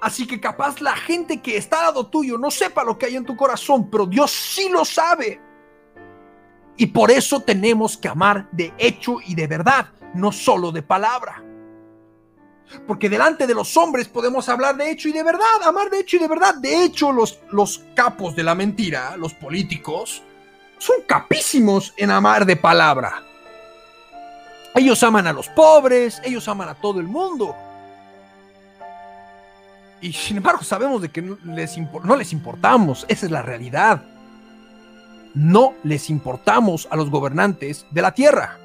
[0.00, 3.14] Así que capaz la gente que está al lado tuyo no sepa lo que hay
[3.14, 5.40] en tu corazón, pero Dios sí lo sabe.
[6.76, 11.44] Y por eso tenemos que amar de hecho y de verdad, no solo de palabra.
[12.88, 16.16] Porque delante de los hombres podemos hablar de hecho y de verdad, amar de hecho
[16.16, 16.56] y de verdad.
[16.56, 20.24] De hecho, los, los capos de la mentira, los políticos,
[20.78, 23.22] son capísimos en amar de palabra.
[24.74, 27.54] Ellos aman a los pobres, ellos aman a todo el mundo.
[30.00, 34.02] Y sin embargo sabemos de que no les, no les importamos, esa es la realidad.
[35.34, 38.58] No les importamos a los gobernantes de la tierra.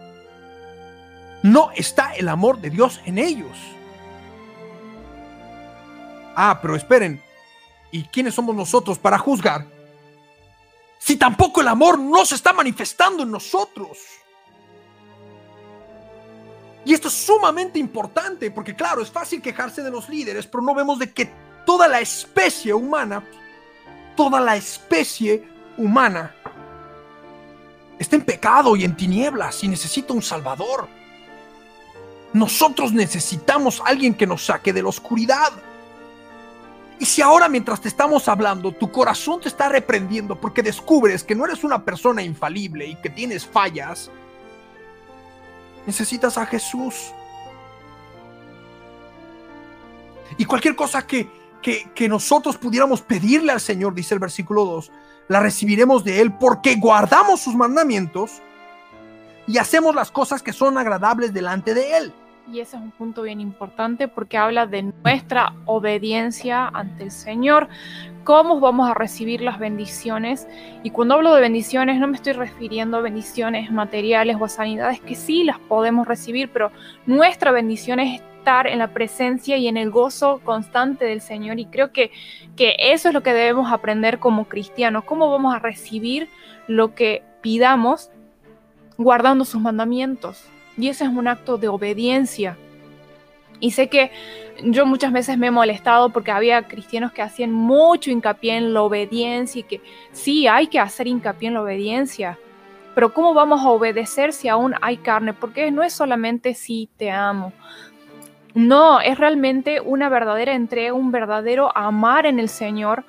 [1.41, 3.57] No está el amor de Dios en ellos.
[6.35, 7.21] Ah, pero esperen,
[7.91, 9.65] ¿y quiénes somos nosotros para juzgar?
[10.99, 13.97] Si tampoco el amor no se está manifestando en nosotros.
[16.85, 20.75] Y esto es sumamente importante porque claro, es fácil quejarse de los líderes, pero no
[20.75, 21.31] vemos de que
[21.65, 23.23] toda la especie humana,
[24.15, 26.35] toda la especie humana
[27.97, 30.87] está en pecado y en tinieblas y necesita un salvador.
[32.33, 35.51] Nosotros necesitamos alguien que nos saque de la oscuridad.
[36.99, 41.35] Y si ahora mientras te estamos hablando, tu corazón te está reprendiendo porque descubres que
[41.35, 44.09] no eres una persona infalible y que tienes fallas,
[45.85, 47.13] Necesitas a Jesús.
[50.37, 51.29] Y cualquier cosa que,
[51.61, 54.91] que, nosotros pudiéramos pedirle al Señor, dice el versículo 2,
[55.27, 58.41] la recibiremos de Él porque guardamos sus mandamientos
[59.47, 62.13] y hacemos las cosas que son agradables delante de Él.
[62.51, 67.69] Y ese es un punto bien importante porque habla de nuestra obediencia ante el Señor,
[68.25, 70.47] cómo vamos a recibir las bendiciones.
[70.83, 74.99] Y cuando hablo de bendiciones no me estoy refiriendo a bendiciones materiales o a sanidades
[74.99, 76.71] que sí las podemos recibir, pero
[77.05, 81.59] nuestra bendición es estar en la presencia y en el gozo constante del Señor.
[81.59, 82.11] Y creo que,
[82.57, 86.27] que eso es lo que debemos aprender como cristianos, cómo vamos a recibir
[86.67, 88.09] lo que pidamos
[88.97, 90.45] guardando sus mandamientos.
[90.77, 92.57] Y ese es un acto de obediencia.
[93.59, 94.11] Y sé que
[94.63, 98.81] yo muchas veces me he molestado porque había cristianos que hacían mucho hincapié en la
[98.81, 102.37] obediencia y que sí, hay que hacer hincapié en la obediencia.
[102.93, 105.33] Pero ¿cómo vamos a obedecer si aún hay carne?
[105.33, 107.53] Porque no es solamente si te amo.
[108.53, 113.03] No, es realmente una verdadera entrega, un verdadero amar en el Señor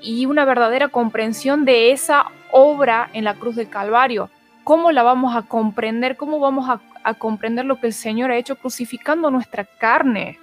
[0.00, 4.30] y una verdadera comprensión de esa obra en la cruz del Calvario.
[4.70, 6.16] ¿Cómo la vamos a comprender?
[6.16, 6.70] ¿Cómo vamos
[7.02, 10.38] a, comprender lo que el Señor ha hecho crucificando nuestra carne?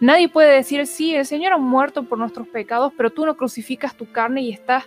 [0.00, 3.94] Nadie puede decir, sí, el Señor ha muerto por nuestros pecados, pero tú no crucificas
[3.94, 4.82] tu carne y estás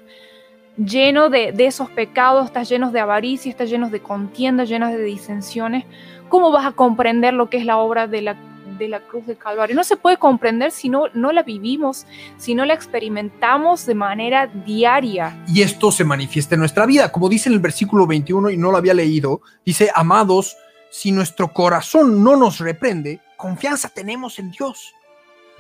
[0.75, 5.85] lleno de, esos pecados, estás lleno de avaricia, estás lleno de contienda, llenas de disensiones.
[6.27, 8.35] ¿Cómo vas a comprender lo que es la obra de la
[8.82, 9.75] de la cruz del Calvario.
[9.75, 12.07] No se puede comprender si no, no la vivimos,
[12.38, 15.43] si no la experimentamos de manera diaria.
[15.47, 18.71] Y esto se manifiesta en nuestra vida, como dice en el versículo 21 y no
[18.71, 20.57] lo había leído, dice, amados,
[20.89, 24.93] si nuestro corazón no nos reprende, confianza tenemos en Dios.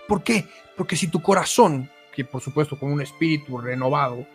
[0.07, 0.47] ¿Por qué?
[0.75, 4.25] Porque si tu corazón, que por supuesto con un espíritu renovado,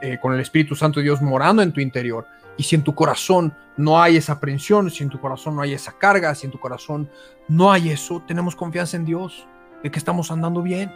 [0.00, 2.26] eh, con el Espíritu Santo de Dios morando en tu interior,
[2.56, 5.72] y si en tu corazón no hay esa aprensión, si en tu corazón no hay
[5.72, 7.08] esa carga, si en tu corazón
[7.46, 9.46] no hay eso, tenemos confianza en Dios,
[9.82, 10.92] de que estamos andando bien,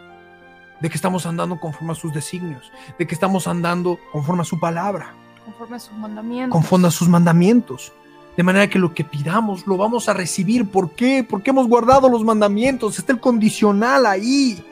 [0.81, 4.59] de que estamos andando conforme a sus designios, de que estamos andando conforme a su
[4.59, 5.13] palabra.
[5.45, 6.51] Conforme a sus mandamientos.
[6.51, 7.93] Conforme a sus mandamientos.
[8.35, 10.69] De manera que lo que pidamos lo vamos a recibir.
[10.69, 11.25] ¿Por qué?
[11.27, 12.97] Porque hemos guardado los mandamientos.
[12.97, 14.63] Está el condicional ahí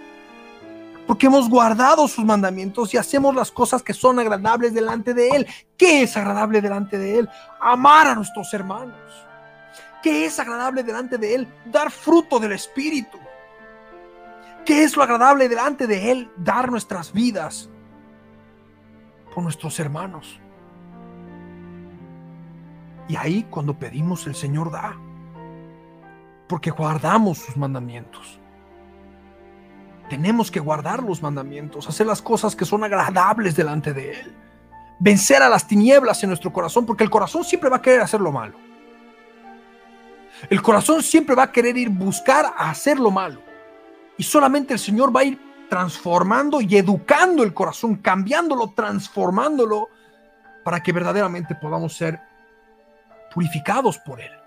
[1.07, 5.47] porque hemos guardado sus mandamientos y hacemos las cosas que son agradables delante de Él.
[5.77, 7.29] ¿Qué es agradable delante de Él?
[7.59, 8.97] Amar a nuestros hermanos.
[10.01, 11.47] ¿Qué es agradable delante de Él?
[11.65, 13.17] Dar fruto del Espíritu.
[14.65, 16.31] ¿Qué es lo agradable delante de Él?
[16.37, 17.69] Dar nuestras vidas
[19.33, 20.39] por nuestros hermanos.
[23.07, 24.95] Y ahí cuando pedimos el Señor da.
[26.47, 28.40] Porque guardamos sus mandamientos.
[30.11, 34.35] Tenemos que guardar los mandamientos, hacer las cosas que son agradables delante de Él.
[34.99, 38.19] Vencer a las tinieblas en nuestro corazón, porque el corazón siempre va a querer hacer
[38.19, 38.57] lo malo.
[40.49, 43.41] El corazón siempre va a querer ir buscar a hacer lo malo.
[44.17, 45.39] Y solamente el Señor va a ir
[45.69, 49.87] transformando y educando el corazón, cambiándolo, transformándolo,
[50.65, 52.19] para que verdaderamente podamos ser
[53.33, 54.40] purificados por Él.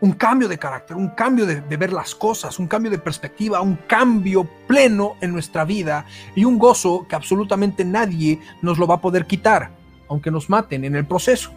[0.00, 3.60] Un cambio de carácter, un cambio de, de, ver las cosas, un cambio de perspectiva,
[3.60, 8.96] un cambio pleno en nuestra vida y un gozo que absolutamente nadie nos lo va
[8.96, 9.70] a poder quitar,
[10.08, 11.52] aunque nos maten en el proceso.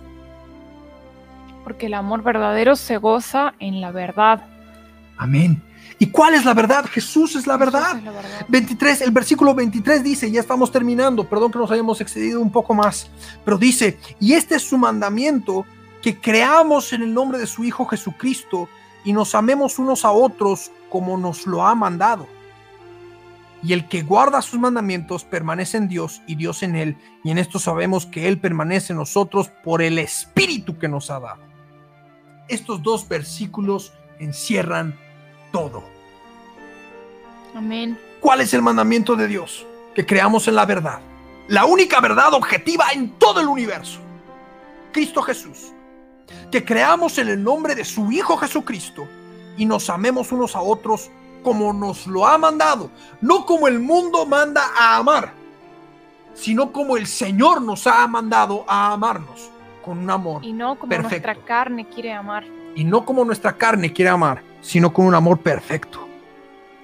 [1.63, 4.45] Porque el amor verdadero se goza en la verdad.
[5.17, 5.61] Amén.
[5.99, 6.85] ¿Y cuál es la verdad?
[6.85, 7.97] Jesús es la verdad.
[7.97, 8.45] Es la verdad.
[8.49, 12.73] 23, el versículo 23 dice, ya estamos terminando, perdón que nos hayamos excedido un poco
[12.73, 13.09] más,
[13.45, 15.65] pero dice, y este es su mandamiento,
[16.03, 18.67] que creamos en el nombre de su Hijo Jesucristo
[19.05, 22.27] y nos amemos unos a otros como nos lo ha mandado.
[23.63, 27.37] Y el que guarda sus mandamientos permanece en Dios y Dios en él, y en
[27.37, 31.41] esto sabemos que Él permanece en nosotros por el Espíritu que nos ha dado.
[32.49, 34.99] Estos dos versículos encierran
[35.53, 35.85] todo.
[37.55, 37.97] Amén.
[38.19, 39.65] ¿Cuál es el mandamiento de Dios?
[39.95, 40.99] Que creamos en la verdad.
[41.47, 43.99] La única verdad objetiva en todo el universo.
[44.91, 45.71] Cristo Jesús.
[46.51, 49.07] Que creamos en el nombre de su Hijo Jesucristo
[49.57, 51.09] y nos amemos unos a otros
[51.43, 52.89] como nos lo ha mandado.
[53.21, 55.33] No como el mundo manda a amar,
[56.33, 59.51] sino como el Señor nos ha mandado a amarnos
[59.83, 60.43] con un amor.
[60.43, 61.27] Y no como Perfecto.
[61.27, 62.45] nuestra carne quiere amar.
[62.75, 66.07] Y no como nuestra carne quiere amar, sino con un amor perfecto.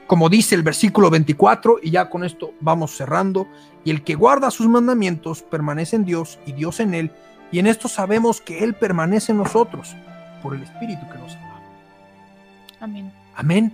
[0.06, 3.48] Como dice el versículo 24, y ya con esto vamos cerrando,
[3.84, 7.12] y el que guarda sus mandamientos permanece en Dios y Dios en él,
[7.52, 9.96] y en esto sabemos que Él permanece en nosotros
[10.42, 11.62] por el Espíritu que nos ama.
[12.80, 13.12] Amén.
[13.36, 13.74] Amén.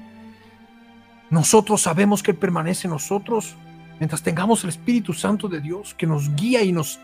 [1.30, 3.56] Nosotros sabemos que Él permanece en nosotros
[4.00, 7.00] mientras tengamos el Espíritu Santo de Dios que nos guía y nos,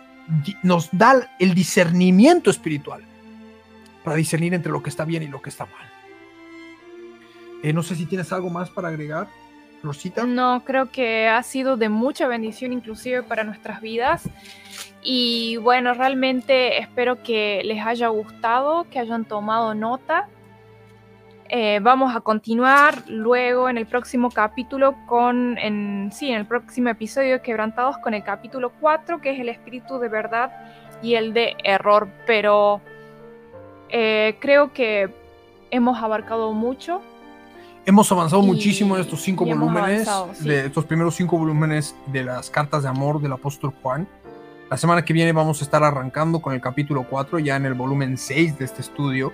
[0.63, 3.03] nos da el discernimiento espiritual
[4.03, 5.91] para discernir entre lo que está bien y lo que está mal.
[7.63, 9.27] Eh, no sé si tienes algo más para agregar,
[10.27, 14.29] No, creo que ha sido de mucha bendición inclusive para nuestras vidas.
[15.01, 20.27] Y bueno, realmente espero que les haya gustado, que hayan tomado nota.
[21.49, 26.89] Eh, vamos a continuar luego en el próximo capítulo con, en, sí, en el próximo
[26.89, 30.51] episodio de Quebrantados con el capítulo 4, que es el espíritu de verdad
[31.01, 32.07] y el de error.
[32.25, 32.79] Pero
[33.89, 35.09] eh, creo que
[35.71, 37.01] hemos abarcado mucho.
[37.85, 40.47] Hemos avanzado Y- muchísimo en estos cinco volúmenes, avanzado, sí.
[40.47, 44.07] de estos primeros cinco volúmenes de las cartas de amor del apóstol Juan.
[44.69, 47.73] La semana que viene vamos a estar arrancando con el capítulo 4, ya en el
[47.73, 49.33] volumen 6 de este estudio,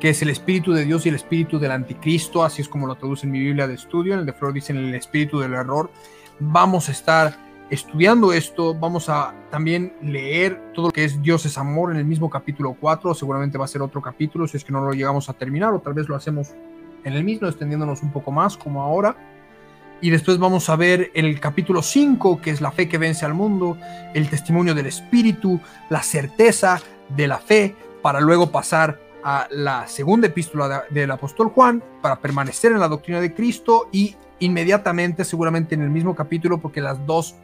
[0.00, 2.94] que es el espíritu de Dios y el espíritu del anticristo, así es como lo
[2.94, 5.90] traduce en mi Biblia de estudio, en el de Flor dicen el espíritu del error.
[6.38, 7.36] Vamos a estar
[7.68, 12.04] estudiando esto, vamos a también leer todo lo que es Dios es amor en el
[12.06, 15.28] mismo capítulo 4, seguramente va a ser otro capítulo si es que no lo llegamos
[15.28, 16.52] a terminar o tal vez lo hacemos
[17.04, 19.16] en el mismo, extendiéndonos un poco más como ahora.
[20.00, 23.34] Y después vamos a ver el capítulo 5, que es la fe que vence al
[23.34, 23.76] mundo,
[24.14, 30.28] el testimonio del Espíritu, la certeza de la fe, para luego pasar a la segunda
[30.28, 35.74] epístola de- del apóstol Juan, para permanecer en la doctrina de Cristo y inmediatamente, seguramente
[35.74, 37.34] en el mismo capítulo, porque las dos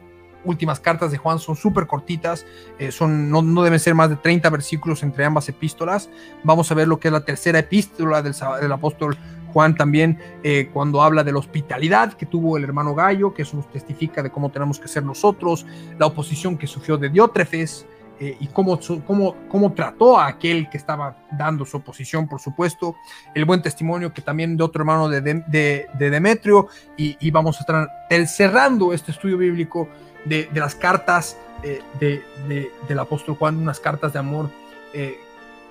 [0.45, 2.45] últimas cartas de Juan son súper cortitas,
[2.79, 6.09] eh, son, no, no deben ser más de 30 versículos entre ambas epístolas.
[6.43, 9.17] Vamos a ver lo que es la tercera epístola del, del apóstol
[9.55, 13.55] Juan también eh, cuando habla de la hospitalidad que tuvo el hermano Gallo, que eso
[13.55, 15.65] nos testifica de cómo tenemos que ser nosotros,
[15.97, 17.87] la oposición que sufrió de Diótrefes
[18.19, 22.95] eh, y cómo, cómo, cómo trató a aquel que estaba dando su oposición, por supuesto,
[23.33, 26.67] el buen testimonio que también de otro hermano de, de- de Demetrio
[26.97, 27.89] y, y vamos a estar
[28.27, 29.89] cerrando este estudio bíblico
[30.23, 34.49] de, de las cartas eh, de- de- del apóstol Juan, unas cartas de amor
[34.93, 35.17] eh,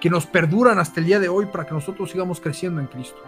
[0.00, 3.22] que nos perduran hasta el día de hoy para que nosotros sigamos creciendo en Cristo.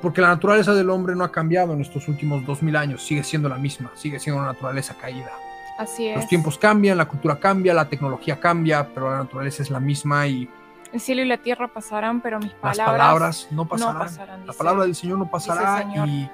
[0.00, 3.24] Porque la naturaleza del hombre no ha cambiado en estos últimos dos mil años, sigue
[3.24, 5.32] siendo la misma, sigue siendo una naturaleza caída.
[5.78, 6.16] Así es.
[6.16, 10.26] Los tiempos cambian, la cultura cambia, la tecnología cambia, pero la naturaleza es la misma
[10.26, 10.48] y
[10.92, 13.94] El cielo y la tierra pasarán, pero mis las palabras, palabras no pasarán.
[13.94, 14.46] no pasarán.
[14.46, 16.08] La palabra del Señor no pasará Señor.
[16.08, 16.28] y,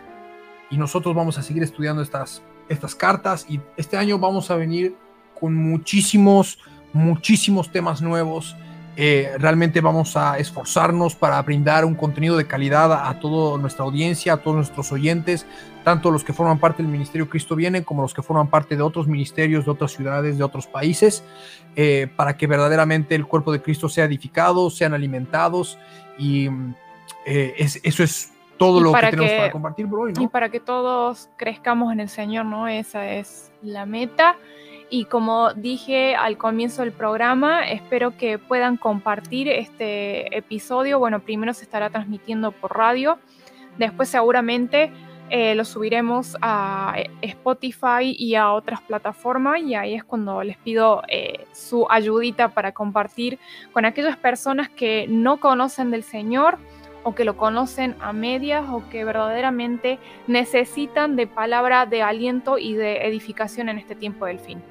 [0.71, 4.97] y nosotros vamos a seguir estudiando estas, estas cartas y este año vamos a venir
[5.39, 6.59] con muchísimos,
[6.93, 8.57] muchísimos temas nuevos.
[8.97, 14.35] Eh, realmente vamos a esforzarnos para brindar un contenido de calidad a, toda nuestra audiencia,
[14.35, 15.47] a todos nuestros oyentes,
[15.83, 18.83] tanto los que forman parte del Ministerio Cristo Viene como los que forman parte de
[18.83, 21.25] otros ministerios, de otras ciudades, de otros países,
[21.75, 25.77] eh, para que verdaderamente el cuerpo de Cristo sea edificado, sean alimentados
[26.17, 26.49] y
[27.27, 30.13] eh, eso es todo lo que tenemos para compartir por hoy.
[30.19, 32.69] Y para que todos crezcamos en el Señor, ¿no?
[32.69, 34.37] Esa es la meta.
[34.97, 41.01] Y como dije al comienzo del programa, espero que puedan compartir este episodio.
[41.01, 43.19] Bueno, primero se estará transmitiendo por radio,
[43.77, 44.93] después seguramente
[45.31, 51.03] eh, lo subiremos a Spotify y a otras plataformas y ahí es cuando les pido
[51.09, 53.41] eh, su ayudita para compartir
[53.73, 56.57] con aquellas personas que no conocen del Señor
[57.05, 62.75] o que lo conocen a medias o que verdaderamente necesitan de palabra de aliento y
[62.75, 64.63] de edificación en este tiempo del fin.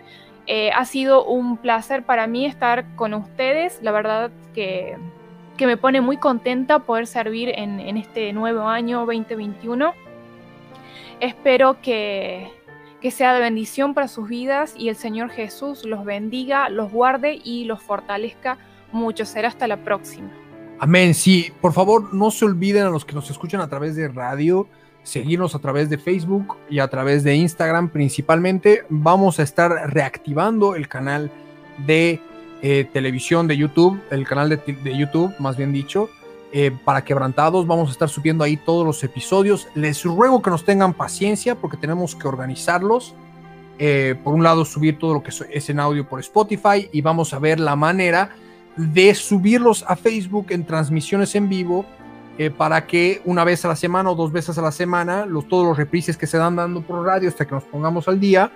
[0.45, 4.97] Eh, ha sido un placer para mí estar con ustedes, la verdad que,
[5.59, 9.93] me pone muy contenta poder servir en, este nuevo año 2021.
[11.21, 12.51] Espero que,
[12.99, 17.39] que sea de bendición para sus vidas y el Señor Jesús los bendiga, los guarde
[17.41, 18.57] y los fortalezca
[18.91, 19.23] mucho.
[19.23, 20.42] Será hasta la próxima.
[20.83, 21.13] Amén.
[21.13, 24.67] Sí, por favor, no se olviden a los que nos escuchan a través de radio,
[25.01, 28.83] seguirnos a través de Facebook y a través de Instagram principalmente.
[28.89, 31.31] Vamos a estar reactivando el canal
[31.87, 32.19] de
[32.61, 36.09] eh, televisión de YouTube, el canal de, YouTube, más bien dicho,
[36.51, 37.65] eh, para quebrantados.
[37.65, 39.69] Vamos a estar subiendo ahí todos los episodios.
[39.75, 43.15] Les ruego que nos tengan paciencia porque tenemos que organizarlos.
[43.79, 47.33] Eh, por un lado, subir todo lo que es en audio por Spotify y vamos
[47.33, 48.35] a ver la manera
[48.75, 51.85] de subirlos a Facebook en transmisiones en vivo
[52.37, 55.47] eh, para que una vez a la semana o dos veces a la semana, los,
[55.47, 58.51] todos los reprises que se dan dando por radio hasta que nos pongamos al día,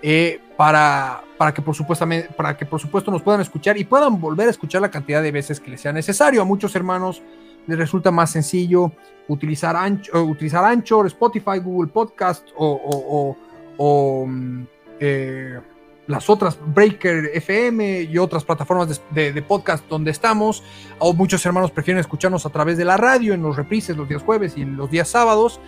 [0.00, 2.06] eh, para, para, que por supuesto,
[2.36, 5.32] para que por supuesto nos puedan escuchar y puedan volver a escuchar la cantidad de
[5.32, 6.40] veces que les sea necesario.
[6.40, 7.22] A muchos hermanos
[7.66, 8.92] les resulta más sencillo
[9.28, 13.36] utilizar, Anchor, utilizar Anchor, Spotify, Google Podcast o,
[13.76, 14.62] o, mm,
[15.00, 15.60] eh,
[16.06, 20.62] las otras Breaker FM y otras plataformas de, podcast donde estamos.
[20.98, 24.22] O muchos hermanos prefieren escucharnos a través de la radio en los reprises los días
[24.22, 25.60] jueves y los días sábados.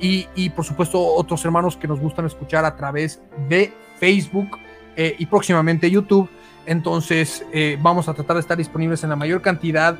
[0.00, 4.58] Y, por supuesto otros hermanos que nos gustan escuchar a través de Facebook
[4.96, 6.28] eh, y próximamente YouTube.
[6.66, 9.96] Entonces eh, vamos a tratar de estar disponibles en la mayor cantidad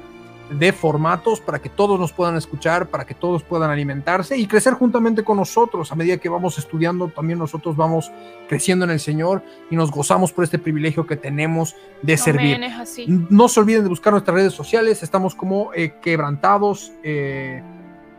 [0.59, 4.75] de formatos para que todos nos puedan escuchar, para que todos puedan alimentarse y crecer
[4.75, 5.91] juntamente con nosotros.
[5.93, 8.11] A medida que vamos estudiando, también nosotros vamos
[8.49, 12.61] creciendo en el Señor y nos gozamos por este privilegio que tenemos de servir.
[13.07, 17.63] No se olviden de buscar nuestras redes sociales, estamos como eh, Quebrantados eh,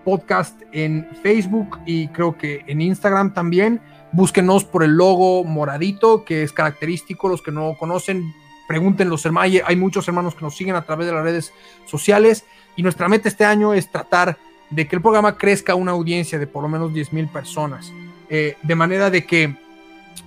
[0.03, 3.81] Podcast en Facebook y creo que en Instagram también.
[4.11, 8.31] Búsquenos por el logo moradito, que es característico, los que no conocen,
[8.73, 11.53] pregunten los hermanos, hay muchos hermanos que nos siguen a través de las redes
[11.85, 12.43] sociales
[12.75, 14.35] y nuestra meta este año es tratar
[14.71, 17.93] de que el programa crezca a una audiencia de por lo menos 10 mil personas.
[18.29, 19.55] Eh, de manera de que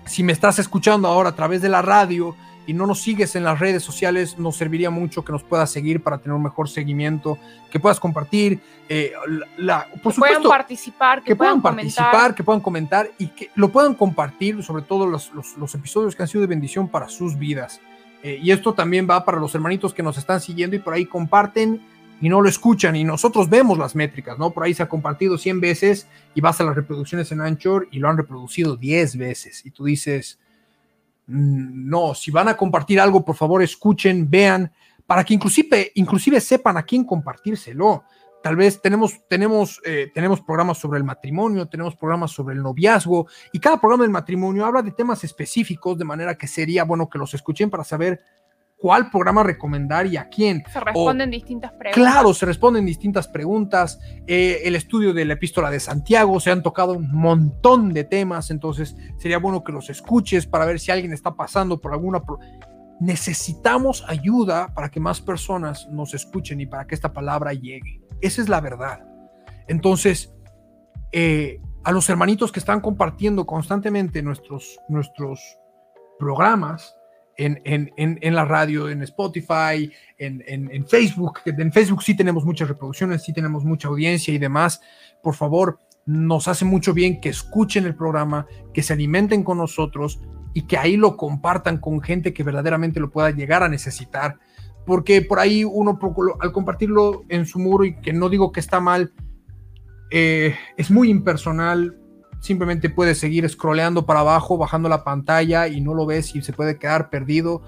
[0.05, 2.37] si me estás escuchando ahora a través de la radio
[2.69, 6.01] y no nos sigues en las redes sociales, nos serviría mucho que nos puedas seguir
[6.01, 9.13] para tener un mejor seguimiento, que puedas compartir, eh,
[9.57, 13.95] la, por que puedan participar, que, puedan, participar, que puedan comentar y que lo puedan
[13.95, 17.81] compartir, sobre todo los, los episodios que han sido de bendición para sus vidas.
[18.23, 21.07] Eh, y esto también va para los hermanitos que nos están siguiendo y por ahí
[21.07, 21.81] comparten
[22.21, 22.97] y no lo escuchan.
[22.97, 24.51] Y nosotros vemos las métricas, ¿no?
[24.51, 27.99] Por ahí se ha compartido 100 veces y vas a las reproducciones en Anchor y
[27.99, 29.65] lo han reproducido 10 veces.
[29.65, 30.39] Y tú dices,
[31.27, 34.73] mm, no, si van a compartir algo, por favor escuchen, vean,
[35.07, 38.05] para que inclusive, inclusive sepan a quién compartírselo
[38.47, 43.27] tal vez tenemos, tenemos, eh, tenemos programas sobre el matrimonio, tenemos programas sobre el noviazgo,
[43.53, 47.19] y cada programa del matrimonio habla de temas específicos, de manera que sería bueno que
[47.19, 48.21] los escuchen para saber
[48.77, 50.63] cuál programa recomendar y a quién.
[50.73, 51.95] Se responden distintas preguntas.
[51.95, 53.99] Claro, se responden distintas preguntas.
[54.29, 58.53] Eh, el estudio de la epístola de Santiago, se han tocado un montón de temas,
[58.53, 62.23] entonces sería bueno que los escuches para ver si alguien está pasando por alguna
[63.01, 68.06] necesitamos ayuda para que más personas nos escuchen y para que esta palabra llegue.
[68.21, 69.05] Esa es la verdad.
[69.69, 70.33] Entonces,
[71.13, 75.41] eh, a los hermanitos que están compartiendo constantemente nuestros, nuestros
[76.19, 76.97] programas
[77.37, 83.23] en, en, la radio, en Spotify, en, en, Facebook, en Facebook sí tenemos muchas reproducciones,
[83.23, 84.81] sí tenemos mucha audiencia y demás,
[85.23, 90.19] por favor, nos hace mucho bien que escuchen el programa, que se alimenten con nosotros,
[90.57, 94.39] y que ahí lo compartan con gente que verdaderamente lo pueda llegar a necesitar.
[94.87, 95.99] Porque por ahí uno
[96.41, 99.13] al compartirlo en su muro y que no digo que está mal,
[100.11, 101.99] eh, es muy impersonal,
[102.41, 106.53] simplemente puedes seguir scrolleando para abajo, bajando la pantalla y no lo ves y se
[106.53, 107.63] puede quedar perdido.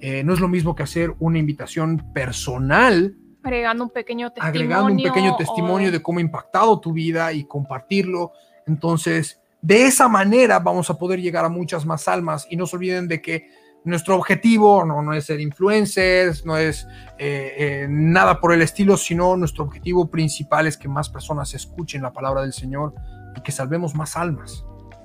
[0.00, 4.60] eh, no es lo mismo que hacer una invitación personal, agregando un pequeño testimonio.
[4.60, 8.32] agregando un pequeño o testimonio de cómo ha impactado tu vida y compartirlo.
[8.66, 12.76] Entonces, de esa manera vamos a poder llegar a muchas más almas y no se
[12.76, 13.48] olviden de que
[13.88, 16.86] nuestro objetivo no, no es ser influencers, no es
[17.18, 22.02] eh, eh, nada por el estilo, sino nuestro objetivo principal es que más personas escuchen
[22.02, 22.94] la palabra del Señor
[23.36, 24.64] y que salvemos más almas.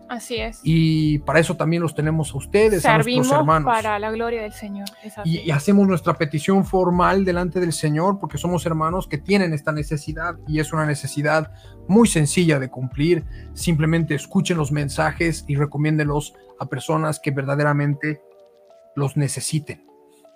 [0.09, 0.59] Así es.
[0.63, 3.65] Y para eso también los tenemos a ustedes, a nuestros hermanos.
[3.65, 4.85] para la gloria del Señor.
[5.23, 9.71] Y, y hacemos nuestra petición formal delante del Señor porque somos hermanos que tienen esta
[9.71, 11.51] necesidad y es una necesidad
[11.87, 13.23] muy sencilla de cumplir.
[13.53, 18.21] Simplemente escuchen los mensajes y recomiéndenlos a personas que verdaderamente
[18.95, 19.85] los necesiten.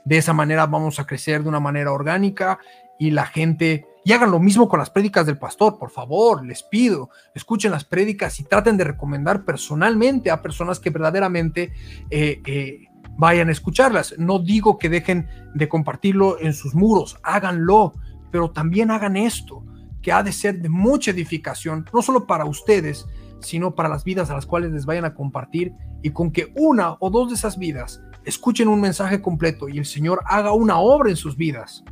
[0.05, 2.59] De esa manera vamos a crecer de una manera orgánica
[2.99, 3.85] y la gente...
[4.05, 7.83] Y hagan lo mismo con las prédicas del pastor, por favor, les pido, escuchen las
[7.83, 11.73] prédicas y traten de recomendar personalmente a personas que verdaderamente
[12.09, 12.85] eh,
[13.17, 14.15] vayan a escucharlas.
[14.17, 17.93] No digo que dejen de compartirlo en sus muros, háganlo,
[18.31, 19.65] pero también hagan esto,
[20.01, 23.05] que ha de ser de mucha edificación, no solo para ustedes,
[23.41, 26.95] sino para las vidas a las cuales les vayan a compartir y con que una
[26.99, 31.09] o dos de esas vidas escuchen un mensaje completo y el Señor haga una obra
[31.09, 31.83] en sus vidas.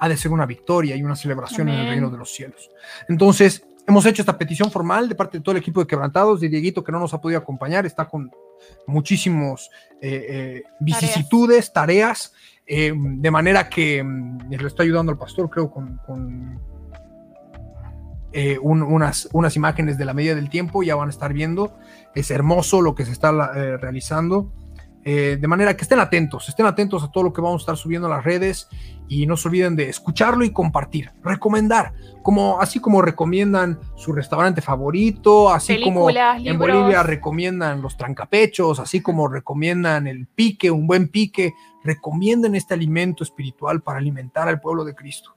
[0.00, 2.68] Ha de ser una victoria y una celebración en el reino de los cielos.
[3.08, 6.48] Entonces, hemos hecho esta petición formal de parte de todo el equipo de Quebrantados, de
[6.48, 8.30] Dieguito que no nos ha podido acompañar, está con
[8.86, 9.70] muchísimos
[10.00, 12.32] eh, eh, vicisitudes, tareas,
[12.66, 16.60] eh, de manera que mm, le está ayudando al pastor, creo, con, con,
[18.32, 21.76] eh, un- unas, unas imágenes de la medida del tiempo, ya van a estar viendo.
[22.14, 24.52] Es hermoso lo que se está eh, realizando.
[25.04, 27.76] Eh, de manera que estén atentos, estén atentos a todo lo que vamos a estar
[27.76, 28.68] subiendo a las redes
[29.08, 31.92] y no se olviden de escucharlo y compartir, recomendar,
[32.22, 36.58] como así como recomiendan su restaurante favorito, así como en libros.
[36.58, 41.52] Bolivia recomiendan los trancapechos, así como recomiendan el pique, un buen pique,
[41.82, 45.34] recomienden este alimento espiritual para alimentar al pueblo de Cristo.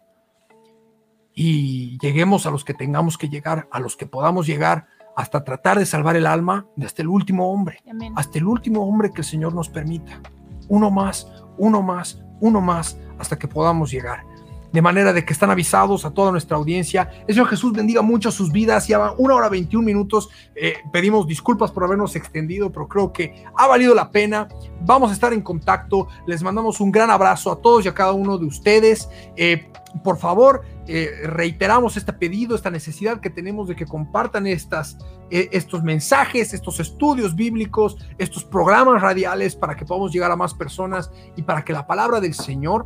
[1.34, 5.80] Y lleguemos a los que tengamos que llegar, a los que podamos llegar, hasta tratar
[5.80, 8.14] de salvar el alma de hasta el último hombre, Amén.
[8.16, 10.20] hasta el último hombre que el Señor nos permita.
[10.68, 11.28] Uno más,
[11.58, 14.24] uno más, uno más, hasta que podamos llegar.
[14.72, 17.10] De manera de que están avisados a toda nuestra audiencia.
[17.28, 18.90] El Señor Jesús bendiga mucho sus vidas.
[18.90, 20.30] Ya van una hora 21 minutos.
[20.54, 24.50] Eh, pedimos disculpas por habernos extendido, pero creo que ha valido la pena.
[24.82, 26.10] Vamos a estar en contacto.
[26.28, 29.08] Les mandamos un gran abrazo a todos y a cada uno de ustedes.
[29.38, 29.72] Eh,
[30.04, 34.98] por favor, eh, reiteramos este pedido, esta necesidad que tenemos de que compartan estas,
[35.32, 40.53] eh, estos mensajes, estos estudios bíblicos, estos programas radiales para que podamos llegar a más
[40.53, 42.86] personas y para que la palabra del Señor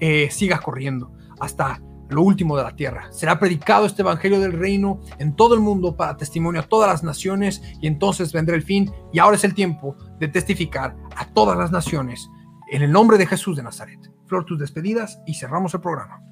[0.00, 3.12] eh, siga corriendo hasta lo último de la tierra.
[3.12, 7.02] Será predicado este evangelio del reino en todo el mundo para testimonio a todas las
[7.02, 11.58] naciones y entonces vendrá el fin y ahora es el tiempo de testificar a todas
[11.58, 12.28] las naciones
[12.70, 14.00] en el nombre de Jesús de Nazaret.
[14.26, 16.31] Flor, tus despedidas y cerramos el programa.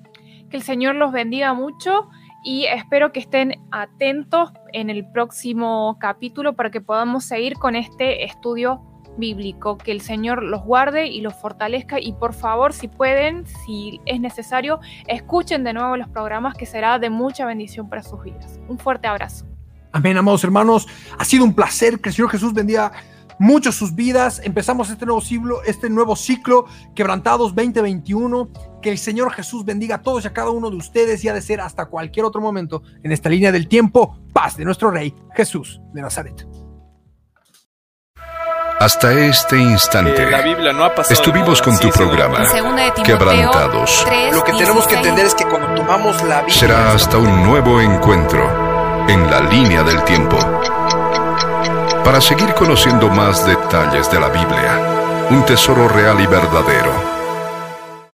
[0.50, 2.08] Que el Señor los bendiga mucho
[2.42, 8.24] y espero que estén atentos en el próximo capítulo para que podamos seguir con este
[8.24, 8.82] estudio
[9.16, 9.78] bíblico.
[9.78, 14.20] Que el Señor los guarde y los fortalezca y por favor, si pueden, si es
[14.20, 18.58] necesario, escuchen de nuevo los programas que será de mucha bendición para sus vidas.
[18.68, 19.46] Un fuerte abrazo.
[19.92, 20.88] Amén, amados hermanos.
[21.16, 22.90] Ha sido un placer que el Señor Jesús bendiga
[23.40, 24.40] mucho sus vidas.
[24.44, 28.48] Empezamos este nuevo ciclo, este nuevo ciclo, Quebrantados 2021.
[28.80, 31.34] Que el Señor Jesús bendiga a todos y a cada uno de ustedes y ha
[31.34, 34.16] de ser hasta cualquier otro momento en esta línea del tiempo.
[34.32, 36.46] Paz de nuestro Rey Jesús de Nazaret.
[38.78, 41.12] Hasta este instante Eh, la Biblia no ha pasado.
[41.12, 42.38] estuvimos con tu programa.
[42.50, 44.04] Timoteo Quebrantados.
[44.06, 44.98] 3, Lo que tenemos que 16.
[45.06, 46.58] entender es que cuando tomamos la Biblia.
[46.58, 48.42] Será hasta un nuevo encuentro
[49.08, 50.38] en la línea del tiempo.
[52.04, 57.19] Para seguir conociendo más detalles de la Biblia, un tesoro real y verdadero